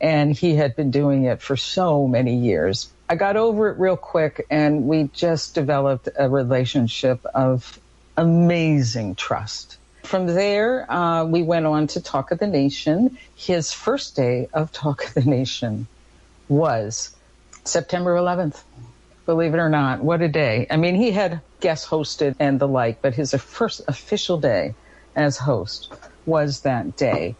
and 0.00 0.36
he 0.36 0.54
had 0.54 0.76
been 0.76 0.90
doing 0.90 1.24
it 1.24 1.40
for 1.40 1.56
so 1.56 2.06
many 2.06 2.36
years. 2.36 2.88
I 3.08 3.16
got 3.16 3.36
over 3.36 3.70
it 3.70 3.78
real 3.78 3.96
quick, 3.96 4.46
and 4.50 4.84
we 4.84 5.10
just 5.12 5.54
developed 5.54 6.08
a 6.16 6.28
relationship 6.28 7.24
of 7.34 7.80
amazing 8.16 9.14
trust. 9.14 9.78
From 10.04 10.26
there, 10.26 10.90
uh, 10.90 11.24
we 11.24 11.42
went 11.42 11.66
on 11.66 11.86
to 11.88 12.00
Talk 12.00 12.30
of 12.30 12.38
the 12.38 12.46
Nation. 12.46 13.18
His 13.34 13.72
first 13.72 14.14
day 14.16 14.48
of 14.52 14.72
Talk 14.72 15.06
of 15.06 15.14
the 15.14 15.22
Nation 15.22 15.86
was 16.48 17.14
September 17.64 18.14
11th 18.16 18.62
believe 19.30 19.54
it 19.54 19.58
or 19.58 19.68
not. 19.68 20.02
What 20.02 20.22
a 20.22 20.28
day. 20.28 20.66
I 20.72 20.76
mean, 20.76 20.96
he 20.96 21.12
had 21.12 21.40
guest 21.60 21.88
hosted 21.88 22.34
and 22.40 22.58
the 22.58 22.66
like, 22.66 23.00
but 23.00 23.14
his 23.14 23.32
first 23.34 23.80
official 23.86 24.40
day 24.40 24.74
as 25.14 25.38
host 25.38 25.92
was 26.26 26.62
that 26.62 26.96
day. 26.96 27.36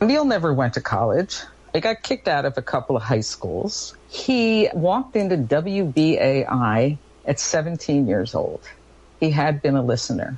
Neil 0.00 0.24
never 0.24 0.52
went 0.52 0.74
to 0.74 0.80
college. 0.80 1.38
He 1.72 1.78
got 1.78 2.02
kicked 2.02 2.26
out 2.26 2.44
of 2.44 2.58
a 2.58 2.62
couple 2.62 2.96
of 2.96 3.04
high 3.04 3.20
schools. 3.20 3.94
He 4.08 4.68
walked 4.74 5.14
into 5.14 5.36
WBAI 5.36 6.98
at 7.24 7.38
17 7.38 8.08
years 8.08 8.34
old. 8.34 8.68
He 9.20 9.30
had 9.30 9.62
been 9.62 9.76
a 9.76 9.82
listener. 9.82 10.36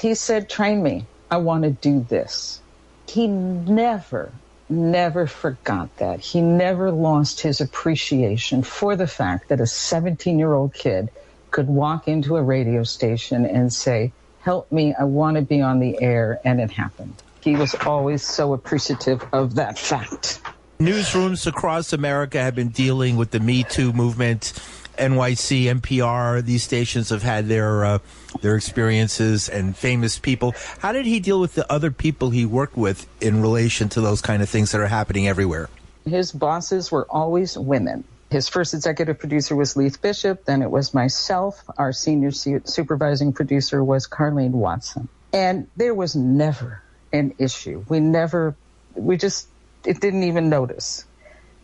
He 0.00 0.16
said, 0.16 0.50
Train 0.50 0.82
me. 0.82 1.06
I 1.30 1.36
want 1.36 1.62
to 1.62 1.70
do 1.70 2.04
this. 2.08 2.60
He 3.06 3.28
never 3.28 4.32
never 4.74 5.26
forgot 5.26 5.96
that. 5.96 6.20
He 6.20 6.40
never 6.40 6.90
lost 6.90 7.40
his 7.40 7.60
appreciation 7.60 8.62
for 8.62 8.96
the 8.96 9.06
fact 9.06 9.48
that 9.48 9.60
a 9.60 9.66
17 9.66 10.38
year 10.38 10.52
old 10.52 10.74
kid 10.74 11.10
could 11.50 11.68
walk 11.68 12.08
into 12.08 12.36
a 12.36 12.42
radio 12.42 12.82
station 12.82 13.46
and 13.46 13.72
say, 13.72 14.12
Help 14.40 14.70
me, 14.70 14.94
I 14.98 15.04
want 15.04 15.36
to 15.36 15.42
be 15.42 15.62
on 15.62 15.80
the 15.80 16.02
air, 16.02 16.38
and 16.44 16.60
it 16.60 16.70
happened. 16.70 17.22
He 17.40 17.56
was 17.56 17.74
always 17.86 18.26
so 18.26 18.52
appreciative 18.52 19.24
of 19.32 19.54
that 19.54 19.78
fact. 19.78 20.40
Newsrooms 20.78 21.46
across 21.46 21.92
America 21.92 22.38
have 22.40 22.54
been 22.54 22.68
dealing 22.68 23.16
with 23.16 23.30
the 23.30 23.40
Me 23.40 23.62
Too 23.62 23.92
movement 23.92 24.52
NYC, 24.96 25.64
NPR, 25.80 26.44
these 26.44 26.62
stations 26.62 27.10
have 27.10 27.22
had 27.22 27.48
their 27.48 27.84
uh, 27.84 27.98
their 28.40 28.56
experiences 28.56 29.48
and 29.48 29.76
famous 29.76 30.18
people. 30.18 30.54
How 30.78 30.92
did 30.92 31.06
he 31.06 31.20
deal 31.20 31.40
with 31.40 31.54
the 31.54 31.70
other 31.70 31.90
people 31.90 32.30
he 32.30 32.46
worked 32.46 32.76
with 32.76 33.06
in 33.20 33.42
relation 33.42 33.88
to 33.90 34.00
those 34.00 34.20
kind 34.20 34.42
of 34.42 34.48
things 34.48 34.72
that 34.72 34.80
are 34.80 34.86
happening 34.86 35.28
everywhere? 35.28 35.68
His 36.04 36.32
bosses 36.32 36.92
were 36.92 37.06
always 37.08 37.56
women. 37.56 38.04
His 38.30 38.48
first 38.48 38.74
executive 38.74 39.18
producer 39.18 39.54
was 39.54 39.76
Leith 39.76 40.02
Bishop, 40.02 40.44
then 40.44 40.62
it 40.62 40.70
was 40.70 40.92
myself. 40.92 41.62
Our 41.78 41.92
senior 41.92 42.32
supervising 42.32 43.32
producer 43.32 43.82
was 43.84 44.08
Carlene 44.08 44.50
Watson. 44.50 45.08
And 45.32 45.68
there 45.76 45.94
was 45.94 46.16
never 46.16 46.82
an 47.12 47.34
issue. 47.38 47.84
We 47.88 48.00
never, 48.00 48.56
we 48.94 49.16
just, 49.16 49.46
it 49.84 50.00
didn't 50.00 50.24
even 50.24 50.48
notice. 50.48 51.04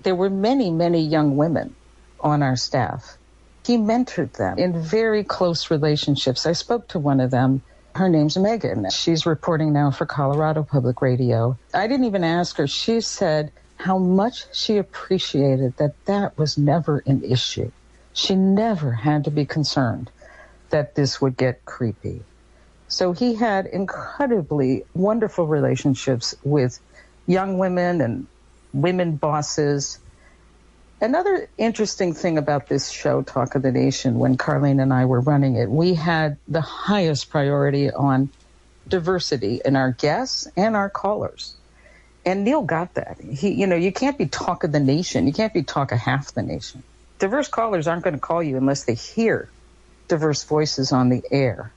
There 0.03 0.15
were 0.15 0.31
many, 0.31 0.71
many 0.71 1.01
young 1.01 1.37
women 1.37 1.75
on 2.21 2.43
our 2.43 2.57
staff 2.57 3.17
he 3.67 3.77
mentored 3.77 4.33
them 4.33 4.59
in 4.59 4.81
very 4.81 5.25
close 5.25 5.71
relationships. 5.71 6.47
I 6.47 6.53
spoke 6.53 6.89
to 6.89 6.99
one 6.99 7.21
of 7.21 7.31
them. 7.31 7.63
Her 7.95 8.09
name's 8.09 8.37
Megan. 8.37 8.89
She's 8.91 9.27
reporting 9.27 9.73
now 9.73 9.91
for 9.91 10.07
Colorado 10.07 10.63
Public 10.63 11.03
Radio. 11.03 11.59
I 11.75 11.87
didn't 11.87 12.07
even 12.07 12.25
ask 12.25 12.57
her. 12.57 12.67
She 12.67 13.01
said 13.01 13.51
how 13.77 13.99
much 13.99 14.45
she 14.53 14.77
appreciated 14.77 15.77
that 15.79 15.95
that 16.05 16.39
was 16.39 16.57
never 16.57 17.03
an 17.07 17.25
issue. 17.25 17.71
She 18.13 18.35
never 18.35 18.93
had 18.93 19.25
to 19.25 19.31
be 19.31 19.45
concerned 19.45 20.11
that 20.71 20.95
this 20.95 21.21
would 21.21 21.37
get 21.37 21.65
creepy. 21.65 22.23
So 22.89 23.13
he 23.13 23.35
had 23.35 23.67
incredibly 23.67 24.85
wonderful 24.95 25.47
relationships 25.47 26.35
with 26.43 26.81
young 27.27 27.59
women 27.59 28.01
and 28.01 28.27
women 28.73 29.17
bosses 29.17 29.99
Another 31.03 31.49
interesting 31.57 32.13
thing 32.13 32.37
about 32.37 32.69
this 32.69 32.91
show, 32.91 33.23
Talk 33.23 33.55
of 33.55 33.63
the 33.63 33.73
Nation, 33.73 34.19
when 34.19 34.37
Carlene 34.37 34.83
and 34.83 34.93
I 34.93 35.07
were 35.07 35.21
running 35.21 35.57
it, 35.57 35.71
we 35.71 35.95
had 35.95 36.37
the 36.47 36.61
highest 36.61 37.31
priority 37.31 37.91
on 37.91 38.29
diversity 38.87 39.63
in 39.65 39.77
our 39.77 39.93
guests 39.93 40.47
and 40.59 40.77
our 40.77 40.91
callers. 40.91 41.55
And 42.27 42.45
Neil 42.45 42.61
got 42.61 42.95
that. 42.95 43.19
He, 43.19 43.53
you 43.53 43.67
know, 43.67 43.77
you 43.77 43.93
can't 43.93 44.19
be 44.19 44.27
talk 44.27 44.63
of 44.63 44.73
the 44.73 44.81
nation. 44.81 45.27
You 45.27 45.33
can't 45.33 45.55
be 45.55 45.63
talk 45.63 45.91
of 45.91 45.99
half 45.99 46.35
the 46.35 46.43
nation. 46.43 46.83
Diverse 47.19 47.49
callers 47.49 47.87
aren't 47.87 48.05
going 48.05 48.15
to 48.15 48.21
call 48.21 48.43
you 48.43 48.59
unless 48.59 48.85
they 48.85 48.95
hear 48.95 49.49
diverse 50.09 50.45
voices 50.45 50.93
on 50.93 51.09
the 51.09 51.23
air. 51.31 51.73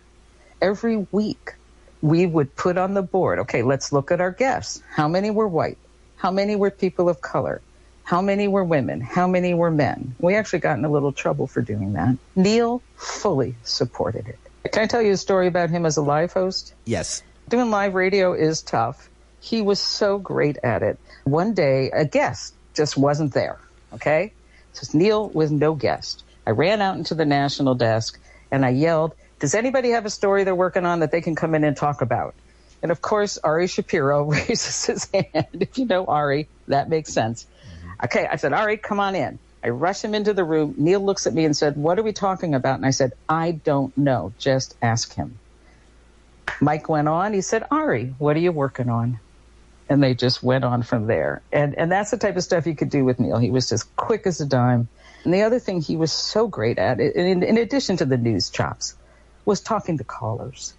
Every 0.61 1.07
week, 1.13 1.53
we 2.01 2.25
would 2.25 2.57
put 2.57 2.77
on 2.77 2.93
the 2.93 3.01
board, 3.01 3.39
okay, 3.39 3.63
let's 3.63 3.93
look 3.93 4.11
at 4.11 4.19
our 4.19 4.31
guests. 4.31 4.83
How 4.91 5.07
many 5.07 5.31
were 5.31 5.47
white? 5.47 5.77
How 6.17 6.31
many 6.31 6.57
were 6.57 6.71
people 6.71 7.07
of 7.07 7.21
color? 7.21 7.61
How 8.03 8.21
many 8.21 8.47
were 8.47 8.63
women? 8.63 9.01
How 9.01 9.27
many 9.27 9.53
were 9.53 9.71
men? 9.71 10.15
We 10.19 10.35
actually 10.35 10.59
got 10.59 10.77
in 10.77 10.85
a 10.85 10.89
little 10.89 11.13
trouble 11.13 11.47
for 11.47 11.61
doing 11.61 11.93
that. 11.93 12.17
Neil 12.35 12.81
fully 12.95 13.55
supported 13.63 14.27
it. 14.27 14.39
Can 14.71 14.83
I 14.83 14.87
tell 14.87 15.01
you 15.01 15.13
a 15.13 15.17
story 15.17 15.47
about 15.47 15.69
him 15.69 15.85
as 15.85 15.97
a 15.97 16.01
live 16.01 16.33
host? 16.33 16.73
Yes. 16.85 17.23
Doing 17.49 17.69
live 17.69 17.93
radio 17.93 18.33
is 18.33 18.61
tough. 18.61 19.09
He 19.39 19.61
was 19.61 19.79
so 19.79 20.17
great 20.17 20.57
at 20.63 20.83
it. 20.83 20.97
One 21.23 21.53
day, 21.53 21.91
a 21.91 22.05
guest 22.05 22.53
just 22.73 22.97
wasn't 22.97 23.33
there. 23.33 23.59
Okay? 23.93 24.33
Says 24.73 24.93
Neil 24.93 25.29
was 25.29 25.51
no 25.51 25.73
guest. 25.73 26.23
I 26.45 26.51
ran 26.51 26.81
out 26.81 26.97
into 26.97 27.15
the 27.15 27.25
national 27.25 27.75
desk 27.75 28.19
and 28.51 28.65
I 28.65 28.69
yelled, 28.69 29.15
Does 29.39 29.55
anybody 29.55 29.91
have 29.91 30.05
a 30.05 30.09
story 30.09 30.43
they're 30.43 30.55
working 30.55 30.85
on 30.85 30.99
that 30.99 31.11
they 31.11 31.21
can 31.21 31.35
come 31.35 31.55
in 31.55 31.63
and 31.63 31.75
talk 31.75 32.01
about? 32.01 32.35
And 32.81 32.91
of 32.91 33.01
course, 33.01 33.37
Ari 33.37 33.67
Shapiro 33.67 34.23
raises 34.31 34.85
his 34.85 35.09
hand. 35.13 35.47
If 35.53 35.77
you 35.77 35.85
know 35.85 36.05
Ari, 36.05 36.47
that 36.67 36.89
makes 36.89 37.13
sense. 37.13 37.47
Okay, 38.03 38.27
I 38.29 38.35
said, 38.35 38.53
all 38.53 38.65
right, 38.65 38.81
come 38.81 38.99
on 38.99 39.15
in. 39.15 39.39
I 39.63 39.69
rush 39.69 40.03
him 40.03 40.13
into 40.13 40.33
the 40.33 40.43
room. 40.43 40.75
Neil 40.77 40.99
looks 40.99 41.25
at 41.25 41.33
me 41.33 41.45
and 41.45 41.55
said, 41.55 41.77
What 41.77 41.97
are 41.97 42.03
we 42.03 42.11
talking 42.11 42.53
about? 42.53 42.75
And 42.75 42.85
I 42.85 42.89
said, 42.89 43.13
I 43.29 43.51
don't 43.51 43.97
know. 43.97 44.33
Just 44.37 44.75
ask 44.81 45.13
him. 45.13 45.39
Mike 46.59 46.89
went 46.89 47.07
on. 47.07 47.33
He 47.33 47.41
said, 47.41 47.65
Ari, 47.71 48.13
what 48.17 48.35
are 48.35 48.41
you 48.41 48.51
working 48.51 48.89
on? 48.89 49.19
And 49.87 50.03
they 50.03 50.15
just 50.15 50.43
went 50.43 50.65
on 50.65 50.83
from 50.83 51.07
there. 51.07 51.41
And, 51.51 51.77
and 51.77 51.91
that's 51.91 52.11
the 52.11 52.17
type 52.17 52.35
of 52.35 52.43
stuff 52.43 52.67
you 52.67 52.75
could 52.75 52.89
do 52.89 53.05
with 53.05 53.19
Neil. 53.19 53.37
He 53.37 53.51
was 53.51 53.69
just 53.69 53.95
quick 53.95 54.27
as 54.27 54.41
a 54.41 54.45
dime. 54.45 54.89
And 55.23 55.33
the 55.33 55.43
other 55.43 55.59
thing 55.59 55.81
he 55.81 55.95
was 55.95 56.11
so 56.11 56.47
great 56.47 56.77
at, 56.77 56.99
in, 56.99 57.43
in 57.43 57.57
addition 57.57 57.97
to 57.97 58.05
the 58.05 58.17
news 58.17 58.49
chops, 58.49 58.95
was 59.45 59.61
talking 59.61 59.97
to 59.97 60.03
callers. 60.03 60.73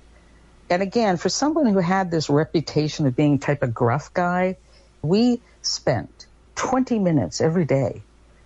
And 0.69 0.83
again, 0.83 1.17
for 1.17 1.29
someone 1.29 1.67
who 1.67 1.79
had 1.79 2.11
this 2.11 2.29
reputation 2.29 3.07
of 3.07 3.17
being 3.17 3.39
type 3.39 3.63
of 3.63 3.75
gruff 3.75 4.13
guy, 4.13 4.57
we 5.03 5.41
spent 5.63 6.14
20 6.55 6.99
minutes 6.99 7.41
every 7.41 7.65
day. 7.65 8.03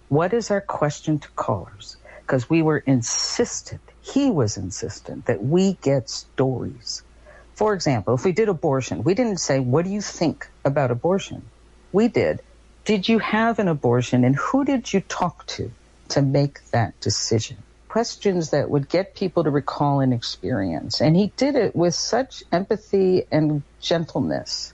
What 0.08 0.32
is 0.32 0.50
our 0.50 0.60
question 0.60 1.18
to 1.18 1.28
callers? 1.30 1.96
Because 2.22 2.48
we 2.48 2.62
were 2.62 2.78
insistent, 2.78 3.80
he 4.00 4.30
was 4.30 4.56
insistent, 4.56 5.26
that 5.26 5.44
we 5.44 5.74
get 5.82 6.08
stories. 6.08 7.02
For 7.54 7.74
example, 7.74 8.14
if 8.14 8.24
we 8.24 8.32
did 8.32 8.48
abortion, 8.48 9.04
we 9.04 9.14
didn't 9.14 9.38
say, 9.38 9.60
What 9.60 9.84
do 9.84 9.90
you 9.90 10.00
think 10.00 10.48
about 10.64 10.90
abortion? 10.90 11.42
We 11.92 12.08
did, 12.08 12.40
Did 12.84 13.08
you 13.08 13.18
have 13.18 13.58
an 13.58 13.68
abortion 13.68 14.24
and 14.24 14.36
who 14.36 14.64
did 14.64 14.92
you 14.92 15.00
talk 15.00 15.46
to 15.46 15.70
to 16.08 16.22
make 16.22 16.70
that 16.70 16.98
decision? 17.00 17.58
Questions 17.88 18.50
that 18.50 18.70
would 18.70 18.88
get 18.88 19.14
people 19.14 19.44
to 19.44 19.50
recall 19.50 20.00
an 20.00 20.12
experience. 20.12 21.00
And 21.00 21.16
he 21.16 21.32
did 21.36 21.56
it 21.56 21.74
with 21.74 21.94
such 21.94 22.44
empathy 22.52 23.26
and 23.30 23.62
gentleness 23.80 24.72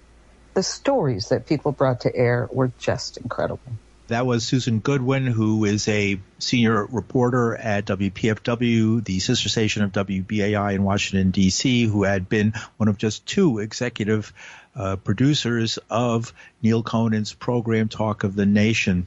the 0.54 0.62
stories 0.62 1.28
that 1.28 1.46
people 1.46 1.72
brought 1.72 2.00
to 2.00 2.14
air 2.14 2.48
were 2.52 2.70
just 2.78 3.16
incredible. 3.16 3.72
That 4.08 4.26
was 4.26 4.44
Susan 4.44 4.80
Goodwin, 4.80 5.26
who 5.26 5.64
is 5.64 5.88
a 5.88 6.20
senior 6.38 6.84
reporter 6.84 7.56
at 7.56 7.86
WPFW, 7.86 9.02
the 9.02 9.18
sister 9.18 9.48
station 9.48 9.82
of 9.82 9.92
WBAI 9.92 10.74
in 10.74 10.84
Washington, 10.84 11.30
D.C., 11.30 11.84
who 11.84 12.02
had 12.02 12.28
been 12.28 12.52
one 12.76 12.88
of 12.88 12.98
just 12.98 13.24
two 13.24 13.60
executive 13.60 14.34
uh, 14.76 14.96
producers 14.96 15.78
of 15.88 16.34
Neil 16.60 16.82
Conan's 16.82 17.32
program 17.32 17.88
Talk 17.88 18.24
of 18.24 18.36
the 18.36 18.44
Nation. 18.44 19.06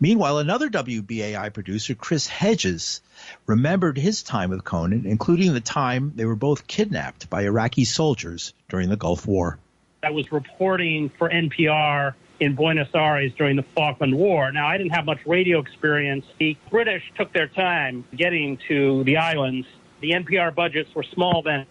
Meanwhile, 0.00 0.38
another 0.38 0.68
WBAI 0.68 1.52
producer, 1.52 1.94
Chris 1.94 2.26
Hedges, 2.26 3.00
remembered 3.46 3.96
his 3.96 4.24
time 4.24 4.50
with 4.50 4.64
Conan, 4.64 5.06
including 5.06 5.54
the 5.54 5.60
time 5.60 6.14
they 6.16 6.24
were 6.24 6.34
both 6.34 6.66
kidnapped 6.66 7.30
by 7.30 7.42
Iraqi 7.42 7.84
soldiers 7.84 8.54
during 8.68 8.88
the 8.88 8.96
Gulf 8.96 9.24
War. 9.24 9.60
I 10.04 10.10
was 10.10 10.32
reporting 10.32 11.12
for 11.16 11.30
NPR 11.30 12.14
in 12.40 12.56
Buenos 12.56 12.88
Aires 12.92 13.30
during 13.38 13.54
the 13.54 13.64
Falkland 13.76 14.12
War. 14.12 14.50
Now, 14.50 14.66
I 14.66 14.76
didn't 14.76 14.90
have 14.90 15.04
much 15.04 15.20
radio 15.24 15.60
experience. 15.60 16.24
The 16.40 16.56
British 16.72 17.04
took 17.16 17.32
their 17.32 17.46
time 17.46 18.04
getting 18.16 18.58
to 18.66 19.04
the 19.04 19.16
islands. 19.18 19.64
The 20.00 20.10
NPR 20.10 20.52
budgets 20.56 20.92
were 20.96 21.04
small 21.04 21.40
then. 21.42 21.66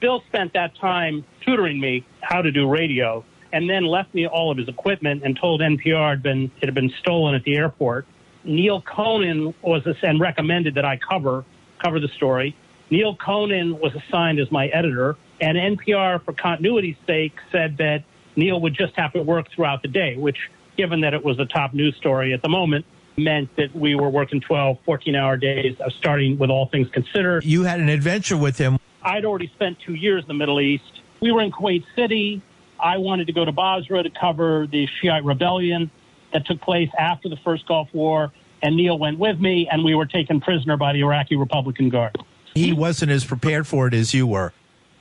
Bill 0.00 0.22
spent 0.28 0.54
that 0.54 0.74
time 0.76 1.26
tutoring 1.44 1.78
me 1.78 2.06
how 2.22 2.40
to 2.40 2.50
do 2.50 2.66
radio 2.66 3.22
and 3.52 3.68
then 3.68 3.84
left 3.84 4.14
me 4.14 4.26
all 4.26 4.50
of 4.50 4.56
his 4.56 4.66
equipment 4.66 5.22
and 5.22 5.38
told 5.38 5.60
NPR 5.60 6.08
had 6.08 6.22
been, 6.22 6.50
it 6.62 6.64
had 6.64 6.74
been 6.74 6.92
stolen 7.00 7.34
at 7.34 7.44
the 7.44 7.54
airport. 7.54 8.06
Neil 8.44 8.80
Conan 8.80 9.52
was 9.60 9.82
and 10.02 10.20
recommended 10.20 10.74
that 10.76 10.86
I 10.86 10.96
cover 10.96 11.44
cover 11.84 12.00
the 12.00 12.08
story. 12.08 12.56
Neil 12.88 13.14
Conan 13.14 13.78
was 13.78 13.92
assigned 13.94 14.40
as 14.40 14.50
my 14.50 14.68
editor, 14.68 15.16
and 15.40 15.56
NPR, 15.56 16.24
for 16.24 16.32
continuity's 16.32 16.96
sake, 17.06 17.34
said 17.50 17.76
that 17.78 18.04
Neil 18.36 18.60
would 18.60 18.74
just 18.74 18.94
have 18.96 19.12
to 19.12 19.22
work 19.22 19.46
throughout 19.54 19.82
the 19.82 19.88
day, 19.88 20.16
which, 20.16 20.38
given 20.76 21.00
that 21.02 21.14
it 21.14 21.24
was 21.24 21.38
a 21.38 21.46
top 21.46 21.74
news 21.74 21.96
story 21.96 22.32
at 22.32 22.42
the 22.42 22.48
moment, 22.48 22.84
meant 23.16 23.54
that 23.56 23.74
we 23.74 23.94
were 23.94 24.08
working 24.08 24.40
12, 24.40 24.78
14 24.84 25.14
hour 25.14 25.36
days, 25.36 25.76
starting 25.98 26.38
with 26.38 26.50
all 26.50 26.68
things 26.68 26.88
considered. 26.90 27.44
You 27.44 27.62
had 27.62 27.80
an 27.80 27.88
adventure 27.88 28.36
with 28.36 28.58
him. 28.58 28.78
I'd 29.02 29.24
already 29.24 29.48
spent 29.54 29.78
two 29.84 29.94
years 29.94 30.22
in 30.22 30.28
the 30.28 30.34
Middle 30.34 30.60
East. 30.60 31.02
We 31.20 31.30
were 31.30 31.42
in 31.42 31.52
Kuwait 31.52 31.84
City. 31.94 32.42
I 32.80 32.98
wanted 32.98 33.26
to 33.28 33.32
go 33.32 33.44
to 33.44 33.52
Basra 33.52 34.02
to 34.02 34.10
cover 34.10 34.66
the 34.66 34.88
Shiite 35.00 35.24
rebellion 35.24 35.90
that 36.32 36.46
took 36.46 36.60
place 36.60 36.90
after 36.98 37.28
the 37.28 37.36
first 37.44 37.66
Gulf 37.68 37.88
War, 37.92 38.32
and 38.62 38.76
Neil 38.76 38.98
went 38.98 39.18
with 39.18 39.38
me, 39.38 39.68
and 39.70 39.84
we 39.84 39.94
were 39.94 40.06
taken 40.06 40.40
prisoner 40.40 40.76
by 40.76 40.92
the 40.92 41.00
Iraqi 41.00 41.36
Republican 41.36 41.90
Guard. 41.90 42.16
He 42.54 42.72
wasn't 42.72 43.12
as 43.12 43.24
prepared 43.24 43.66
for 43.66 43.86
it 43.86 43.94
as 43.94 44.14
you 44.14 44.26
were. 44.26 44.52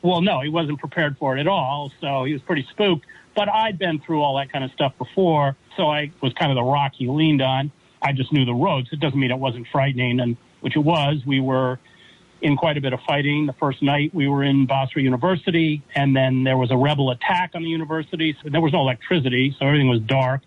Well, 0.03 0.21
no, 0.21 0.41
he 0.41 0.49
wasn't 0.49 0.79
prepared 0.79 1.17
for 1.17 1.37
it 1.37 1.39
at 1.39 1.47
all, 1.47 1.91
so 2.01 2.25
he 2.25 2.33
was 2.33 2.41
pretty 2.41 2.67
spooked. 2.69 3.05
But 3.35 3.49
I'd 3.49 3.79
been 3.79 3.99
through 3.99 4.21
all 4.21 4.37
that 4.37 4.51
kind 4.51 4.63
of 4.63 4.71
stuff 4.71 4.93
before, 4.97 5.55
so 5.77 5.87
I 5.87 6.11
was 6.21 6.33
kind 6.33 6.51
of 6.51 6.55
the 6.55 6.63
rock 6.63 6.91
he 6.93 7.07
leaned 7.07 7.41
on. 7.41 7.71
I 8.01 8.11
just 8.11 8.31
knew 8.33 8.43
the 8.43 8.53
ropes. 8.53 8.89
It 8.91 8.99
doesn't 8.99 9.17
mean 9.17 9.31
it 9.31 9.39
wasn't 9.39 9.65
frightening, 9.71 10.19
and 10.19 10.35
which 10.59 10.75
it 10.75 10.81
was. 10.81 11.25
We 11.25 11.39
were 11.39 11.79
in 12.41 12.57
quite 12.57 12.77
a 12.77 12.81
bit 12.81 12.91
of 12.91 12.99
fighting. 13.07 13.45
The 13.45 13.53
first 13.53 13.81
night 13.81 14.13
we 14.13 14.27
were 14.27 14.43
in 14.43 14.65
Basra 14.65 15.01
University, 15.01 15.81
and 15.95 16.13
then 16.13 16.43
there 16.43 16.57
was 16.57 16.69
a 16.69 16.77
rebel 16.77 17.09
attack 17.09 17.51
on 17.55 17.63
the 17.63 17.69
university. 17.69 18.35
So 18.43 18.49
there 18.49 18.61
was 18.61 18.73
no 18.73 18.81
electricity, 18.81 19.55
so 19.57 19.65
everything 19.65 19.87
was 19.87 20.01
dark 20.01 20.41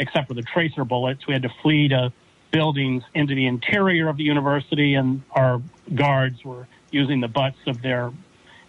except 0.00 0.26
for 0.26 0.34
the 0.34 0.42
tracer 0.42 0.84
bullets. 0.84 1.26
We 1.26 1.34
had 1.34 1.42
to 1.42 1.52
flee 1.62 1.88
to 1.88 2.12
buildings 2.50 3.04
into 3.14 3.34
the 3.34 3.46
interior 3.46 4.08
of 4.08 4.16
the 4.16 4.24
university, 4.24 4.94
and 4.94 5.22
our 5.32 5.60
guards 5.94 6.42
were 6.44 6.66
using 6.90 7.20
the 7.20 7.28
butts 7.28 7.58
of 7.66 7.82
their 7.82 8.10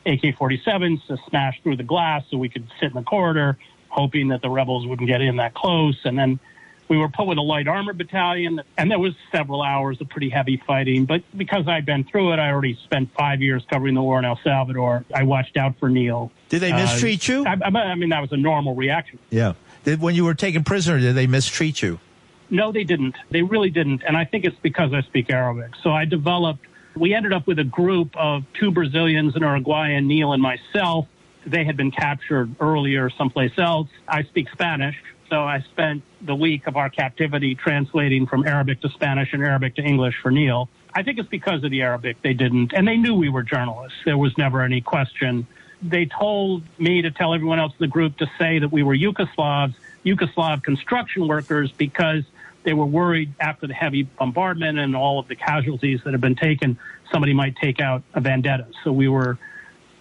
AK-47s 0.06 1.06
to 1.08 1.18
smash 1.30 1.62
through 1.62 1.78
the 1.78 1.84
glass 1.84 2.24
so 2.30 2.38
we 2.38 2.50
could 2.50 2.68
sit 2.80 2.90
in 2.90 2.94
the 2.94 3.04
corridor, 3.04 3.58
hoping 3.90 4.30
that 4.30 4.42
the 4.42 4.50
rebels 4.50 4.86
wouldn't 4.88 5.08
get 5.08 5.22
in 5.22 5.38
that 5.38 5.54
close. 5.54 6.00
And 6.04 6.18
then 6.18 6.40
we 6.88 6.98
were 6.98 7.10
put 7.10 7.28
with 7.28 7.38
a 7.38 7.42
light 7.42 7.68
armored 7.68 7.98
battalion, 7.98 8.62
and 8.78 8.92
there 8.92 9.00
was 9.00 9.14
several 9.32 9.62
hours 9.62 10.00
of 10.02 10.10
pretty 10.10 10.30
heavy 10.30 10.62
fighting. 10.68 11.06
But 11.06 11.24
because 11.36 11.68
I'd 11.68 11.86
been 11.86 12.04
through 12.04 12.34
it, 12.34 12.40
I 12.40 12.52
already 12.52 12.78
spent 12.84 13.10
five 13.18 13.42
years 13.42 13.66
covering 13.70 13.96
the 13.96 14.02
war 14.02 14.20
in 14.20 14.26
El 14.26 14.40
Salvador. 14.44 15.06
I 15.14 15.24
watched 15.24 15.58
out 15.58 15.78
for 15.80 15.90
Neil. 15.90 16.32
Did 16.50 16.60
they 16.60 16.72
mistreat 16.72 17.30
uh, 17.30 17.34
you? 17.34 17.46
I, 17.46 17.54
I, 17.54 17.96
mean, 17.96 18.10
that 18.10 18.22
was 18.22 18.32
a 18.32 18.38
normal 18.38 18.76
reaction. 18.76 19.20
Yeah. 19.30 19.54
Did, 19.86 20.02
when 20.02 20.16
you 20.16 20.26
were 20.26 20.34
taken 20.34 20.64
prisoner, 20.64 21.00
did 21.00 21.16
they 21.16 21.28
mistreat 21.28 21.82
you? 21.82 22.00
No, 22.50 22.72
they 22.72 22.84
didn't. 22.84 23.16
They 23.32 23.42
really 23.42 23.70
didn't. 23.70 24.04
And 24.06 24.16
I 24.16 24.26
think 24.26 24.46
it's 24.46 24.58
because 24.62 24.94
I 24.94 25.02
speak 25.02 25.32
Arabic. 25.32 25.72
So 25.82 25.92
I 25.92 26.06
developed 26.06 26.66
we 26.96 27.14
ended 27.14 27.34
up 27.34 27.48
with 27.48 27.60
a 27.60 27.64
group 27.64 28.16
of 28.16 28.44
two 28.54 28.72
Brazilians, 28.72 29.36
an 29.36 29.42
Uruguayan, 29.42 30.08
Neil, 30.08 30.34
and 30.34 30.42
myself. 30.42 31.08
They 31.46 31.64
had 31.64 31.76
been 31.76 31.92
captured 31.92 32.56
earlier 32.60 33.10
someplace 33.10 33.58
else. 33.58 33.90
I 34.08 34.24
speak 34.24 34.50
Spanish, 34.52 34.96
so 35.30 35.42
I 35.42 35.60
spent 35.72 36.04
the 36.22 36.36
week 36.36 36.68
of 36.68 36.78
our 36.78 36.90
captivity 36.90 37.56
translating 37.56 38.28
from 38.28 38.46
Arabic 38.48 38.82
to 38.82 38.90
Spanish 38.90 39.34
and 39.34 39.44
Arabic 39.44 39.76
to 39.76 39.82
English 39.82 40.16
for 40.22 40.32
Neil. 40.32 40.70
I 40.94 41.04
think 41.04 41.20
it's 41.20 41.30
because 41.30 41.64
of 41.64 41.72
the 41.72 41.82
Arabic 41.82 42.22
they 42.22 42.34
didn't, 42.34 42.72
and 42.74 42.88
they 42.88 42.98
knew 42.98 43.16
we 43.16 43.30
were 43.30 43.44
journalists. 43.44 43.98
There 44.06 44.18
was 44.18 44.38
never 44.38 44.62
any 44.62 44.80
question. 44.80 45.48
They 45.82 46.06
told 46.06 46.64
me 46.78 47.02
to 47.02 47.12
tell 47.12 47.34
everyone 47.34 47.60
else 47.60 47.74
in 47.74 47.80
the 47.80 47.88
group 47.88 48.18
to 48.18 48.30
say 48.38 48.60
that 48.60 48.72
we 48.72 48.84
were 48.84 48.96
Yugoslavs, 48.96 49.74
Yugoslav 50.06 50.64
construction 50.64 51.28
workers, 51.28 51.72
because 51.72 52.24
they 52.64 52.74
were 52.74 52.86
worried 52.86 53.34
after 53.40 53.68
the 53.68 53.74
heavy 53.74 54.04
bombardment 54.04 54.80
and 54.80 54.96
all 54.96 55.20
of 55.20 55.28
the 55.28 55.36
casualties 55.36 56.00
that 56.06 56.14
have 56.14 56.22
been 56.22 56.36
taken, 56.36 56.78
somebody 57.12 57.34
might 57.34 57.56
take 57.58 57.80
out 57.80 58.04
a 58.14 58.22
vendetta. 58.22 58.68
So 58.84 58.92
we 58.92 59.08
were 59.08 59.38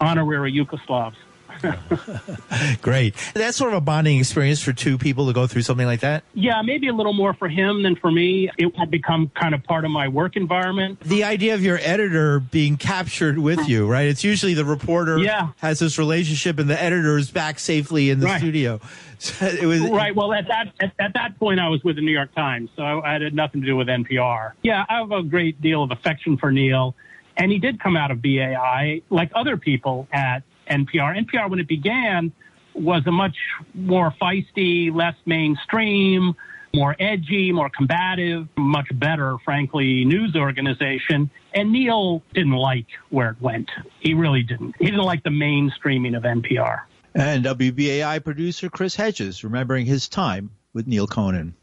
honorary 0.00 0.52
Yugoslavs. 0.52 1.16
Great. 2.82 3.14
That's 3.34 3.56
sort 3.56 3.72
of 3.72 3.78
a 3.78 3.80
bonding 3.80 4.18
experience 4.18 4.62
for 4.62 4.72
two 4.72 4.98
people 4.98 5.26
to 5.26 5.32
go 5.32 5.46
through 5.46 5.62
something 5.62 5.86
like 5.86 6.00
that. 6.00 6.24
Yeah, 6.34 6.62
maybe 6.62 6.88
a 6.88 6.92
little 6.92 7.12
more 7.12 7.34
for 7.34 7.48
him 7.48 7.82
than 7.82 7.96
for 7.96 8.10
me. 8.10 8.50
It 8.58 8.74
had 8.76 8.90
become 8.90 9.30
kind 9.34 9.54
of 9.54 9.62
part 9.64 9.84
of 9.84 9.90
my 9.90 10.08
work 10.08 10.36
environment. 10.36 11.00
The 11.00 11.24
idea 11.24 11.54
of 11.54 11.62
your 11.62 11.78
editor 11.82 12.40
being 12.40 12.76
captured 12.76 13.38
with 13.38 13.68
you, 13.68 13.86
right? 13.86 14.08
It's 14.08 14.24
usually 14.24 14.54
the 14.54 14.64
reporter 14.64 15.18
yeah. 15.18 15.48
has 15.58 15.78
this 15.78 15.98
relationship 15.98 16.58
and 16.58 16.68
the 16.68 16.80
editor 16.80 17.16
is 17.16 17.30
back 17.30 17.58
safely 17.58 18.10
in 18.10 18.20
the 18.20 18.26
right. 18.26 18.38
studio. 18.40 18.80
So 19.22 19.46
it 19.46 19.64
was 19.64 19.80
right. 19.80 20.14
Well, 20.14 20.32
at 20.32 20.48
that 20.48 20.72
at, 20.80 20.92
at, 20.98 21.14
that 21.14 21.38
point, 21.38 21.60
I 21.60 21.68
was 21.68 21.82
with 21.84 21.96
the 21.96 22.02
New 22.02 22.12
York 22.12 22.34
Times, 22.34 22.70
so 22.76 22.82
I, 22.82 23.10
I 23.10 23.22
had 23.22 23.34
nothing 23.34 23.60
to 23.60 23.66
do 23.66 23.76
with 23.76 23.86
NPR. 23.86 24.52
Yeah, 24.62 24.84
I 24.88 24.98
have 24.98 25.12
a 25.12 25.22
great 25.22 25.60
deal 25.62 25.84
of 25.84 25.92
affection 25.92 26.36
for 26.36 26.50
Neil, 26.50 26.96
and 27.36 27.52
he 27.52 27.58
did 27.58 27.78
come 27.78 27.96
out 27.96 28.10
of 28.10 28.20
BAI 28.20 29.02
like 29.10 29.30
other 29.34 29.56
people 29.56 30.08
at 30.12 30.42
NPR. 30.72 31.24
NPR, 31.24 31.50
when 31.50 31.60
it 31.60 31.68
began, 31.68 32.32
was 32.74 33.02
a 33.06 33.12
much 33.12 33.36
more 33.74 34.14
feisty, 34.20 34.94
less 34.94 35.14
mainstream, 35.26 36.34
more 36.74 36.96
edgy, 36.98 37.52
more 37.52 37.70
combative, 37.70 38.48
much 38.56 38.88
better, 38.94 39.36
frankly, 39.44 40.04
news 40.04 40.34
organization. 40.36 41.30
And 41.54 41.72
Neil 41.72 42.22
didn't 42.32 42.52
like 42.52 42.86
where 43.10 43.30
it 43.30 43.40
went. 43.40 43.70
He 44.00 44.14
really 44.14 44.42
didn't. 44.42 44.74
He 44.78 44.86
didn't 44.86 45.04
like 45.04 45.22
the 45.22 45.30
mainstreaming 45.30 46.16
of 46.16 46.22
NPR. 46.22 46.80
And 47.14 47.44
WBAI 47.44 48.24
producer 48.24 48.70
Chris 48.70 48.94
Hedges, 48.94 49.44
remembering 49.44 49.84
his 49.84 50.08
time 50.08 50.50
with 50.72 50.86
Neil 50.86 51.06
Conan. 51.06 51.54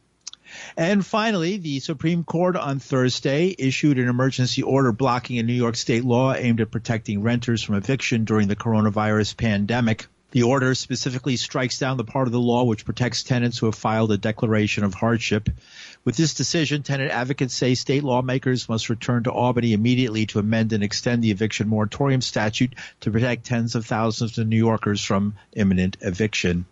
And 0.78 1.06
finally, 1.06 1.58
the 1.58 1.80
Supreme 1.80 2.24
Court 2.24 2.56
on 2.56 2.80
Thursday 2.80 3.56
issued 3.58 4.00
an 4.00 4.10
emergency 4.10 4.62
order 4.62 4.92
blocking 4.92 5.40
a 5.40 5.44
New 5.44 5.54
York 5.54 5.76
state 5.76 6.04
law 6.04 6.34
aimed 6.34 6.62
at 6.62 6.72
protecting 6.72 7.22
renters 7.22 7.64
from 7.64 7.76
eviction 7.76 8.26
during 8.26 8.48
the 8.48 8.56
coronavirus 8.56 9.38
pandemic. 9.38 10.08
The 10.32 10.44
order 10.44 10.76
specifically 10.76 11.38
strikes 11.38 11.80
down 11.80 11.98
the 11.98 12.04
part 12.04 12.28
of 12.28 12.32
the 12.32 12.40
law 12.40 12.64
which 12.64 12.86
protects 12.86 13.24
tenants 13.24 13.58
who 13.58 13.66
have 13.66 13.74
filed 13.74 14.12
a 14.12 14.18
declaration 14.18 14.84
of 14.84 14.94
hardship. 14.94 15.50
With 16.06 16.18
this 16.18 16.36
decision, 16.36 16.84
tenant 16.84 17.12
advocates 17.12 17.56
say 17.56 17.74
state 17.74 18.04
lawmakers 18.04 18.70
must 18.70 18.90
return 18.90 19.24
to 19.24 19.32
Albany 19.32 19.74
immediately 19.74 20.28
to 20.28 20.40
amend 20.40 20.72
and 20.72 20.84
extend 20.84 21.24
the 21.24 21.32
eviction 21.32 21.68
moratorium 21.68 22.22
statute 22.22 22.76
to 23.02 23.12
protect 23.12 23.46
tens 23.46 23.74
of 23.74 23.88
thousands 23.88 24.38
of 24.38 24.48
New 24.48 24.58
Yorkers 24.58 25.04
from 25.04 25.34
imminent 25.54 25.98
eviction. 26.02 26.66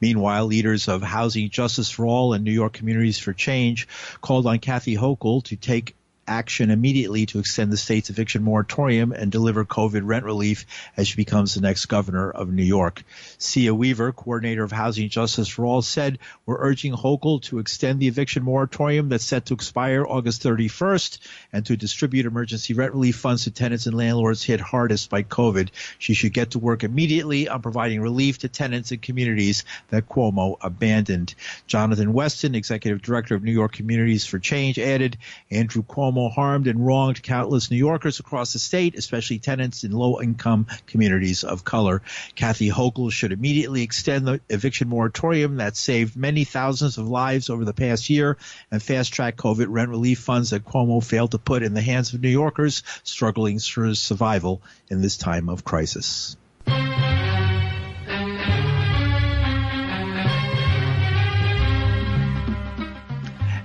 Meanwhile, 0.00 0.46
leaders 0.46 0.88
of 0.88 1.02
Housing 1.02 1.50
Justice 1.50 1.90
for 1.90 2.06
All 2.06 2.32
and 2.32 2.44
New 2.44 2.52
York 2.52 2.72
Communities 2.72 3.18
for 3.18 3.32
Change 3.32 3.86
called 4.20 4.46
on 4.46 4.58
Kathy 4.58 4.96
Hochul 4.96 5.44
to 5.44 5.56
take 5.56 5.94
action 6.30 6.70
immediately 6.70 7.26
to 7.26 7.40
extend 7.40 7.72
the 7.72 7.76
state's 7.76 8.08
eviction 8.08 8.42
moratorium 8.42 9.10
and 9.10 9.32
deliver 9.32 9.64
COVID 9.64 10.02
rent 10.04 10.24
relief 10.24 10.64
as 10.96 11.08
she 11.08 11.16
becomes 11.16 11.54
the 11.54 11.60
next 11.60 11.86
governor 11.86 12.30
of 12.30 12.48
New 12.48 12.62
York. 12.62 13.02
Cea 13.36 13.70
Weaver, 13.72 14.12
coordinator 14.12 14.62
of 14.62 14.70
Housing 14.70 15.08
Justice 15.08 15.48
for 15.48 15.66
All, 15.66 15.82
said, 15.82 16.20
We're 16.46 16.60
urging 16.60 16.92
Hochul 16.92 17.42
to 17.42 17.58
extend 17.58 17.98
the 17.98 18.06
eviction 18.06 18.44
moratorium 18.44 19.08
that's 19.08 19.24
set 19.24 19.46
to 19.46 19.54
expire 19.54 20.06
August 20.06 20.42
31st 20.44 21.18
and 21.52 21.66
to 21.66 21.76
distribute 21.76 22.26
emergency 22.26 22.74
rent 22.74 22.92
relief 22.92 23.16
funds 23.16 23.44
to 23.44 23.50
tenants 23.50 23.86
and 23.86 23.96
landlords 23.96 24.44
hit 24.44 24.60
hardest 24.60 25.10
by 25.10 25.24
COVID. 25.24 25.70
She 25.98 26.14
should 26.14 26.32
get 26.32 26.52
to 26.52 26.60
work 26.60 26.84
immediately 26.84 27.48
on 27.48 27.60
providing 27.60 28.00
relief 28.00 28.38
to 28.38 28.48
tenants 28.48 28.92
and 28.92 29.02
communities 29.02 29.64
that 29.88 30.08
Cuomo 30.08 30.58
abandoned. 30.60 31.34
Jonathan 31.66 32.12
Westin, 32.12 32.54
executive 32.54 33.02
director 33.02 33.34
of 33.34 33.42
New 33.42 33.52
York 33.52 33.72
Communities 33.72 34.24
for 34.24 34.38
Change, 34.38 34.78
added, 34.78 35.18
Andrew 35.50 35.82
Cuomo 35.82 36.19
Cuomo 36.20 36.32
harmed 36.32 36.66
and 36.66 36.84
wronged 36.84 37.22
countless 37.22 37.70
New 37.70 37.76
Yorkers 37.76 38.20
across 38.20 38.52
the 38.52 38.58
state, 38.58 38.94
especially 38.94 39.38
tenants 39.38 39.84
in 39.84 39.92
low 39.92 40.20
income 40.20 40.66
communities 40.86 41.44
of 41.44 41.64
color. 41.64 42.02
Kathy 42.34 42.68
Hochul 42.68 43.10
should 43.10 43.32
immediately 43.32 43.82
extend 43.82 44.26
the 44.26 44.40
eviction 44.50 44.88
moratorium 44.88 45.56
that 45.56 45.76
saved 45.76 46.16
many 46.16 46.44
thousands 46.44 46.98
of 46.98 47.08
lives 47.08 47.48
over 47.48 47.64
the 47.64 47.72
past 47.72 48.10
year 48.10 48.36
and 48.70 48.82
fast 48.82 49.12
track 49.12 49.36
COVID 49.36 49.66
rent 49.68 49.88
relief 49.88 50.18
funds 50.18 50.50
that 50.50 50.64
Cuomo 50.64 51.02
failed 51.02 51.30
to 51.30 51.38
put 51.38 51.62
in 51.62 51.74
the 51.74 51.80
hands 51.80 52.12
of 52.12 52.20
New 52.20 52.28
Yorkers 52.28 52.82
struggling 53.02 53.58
for 53.58 53.94
survival 53.94 54.62
in 54.90 55.00
this 55.00 55.16
time 55.16 55.48
of 55.48 55.64
crisis. 55.64 56.36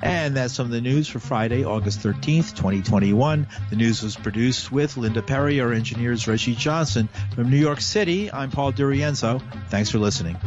And 0.06 0.38
that's 0.38 0.54
some 0.54 0.68
of 0.68 0.72
the 0.72 0.82
news 0.82 1.08
for 1.08 1.20
Friday, 1.20 1.66
August 1.66 2.02
13th, 2.02 2.56
2021. 2.56 3.48
The 3.72 3.76
news 3.76 4.04
was 4.04 4.16
produced 4.16 4.72
with 4.72 4.98
Linda 4.98 5.24
Perry, 5.24 5.60
our 5.62 5.74
engineers 5.74 6.28
Reggie 6.28 6.54
Johnson. 6.54 7.10
From 7.34 7.50
New 7.50 7.58
York 7.58 7.82
City, 7.82 8.32
I'm 8.32 8.52
Paul 8.52 8.72
DiRienzo. 8.72 9.42
Thanks 9.70 9.90
for 9.90 9.98
listening. 9.98 10.38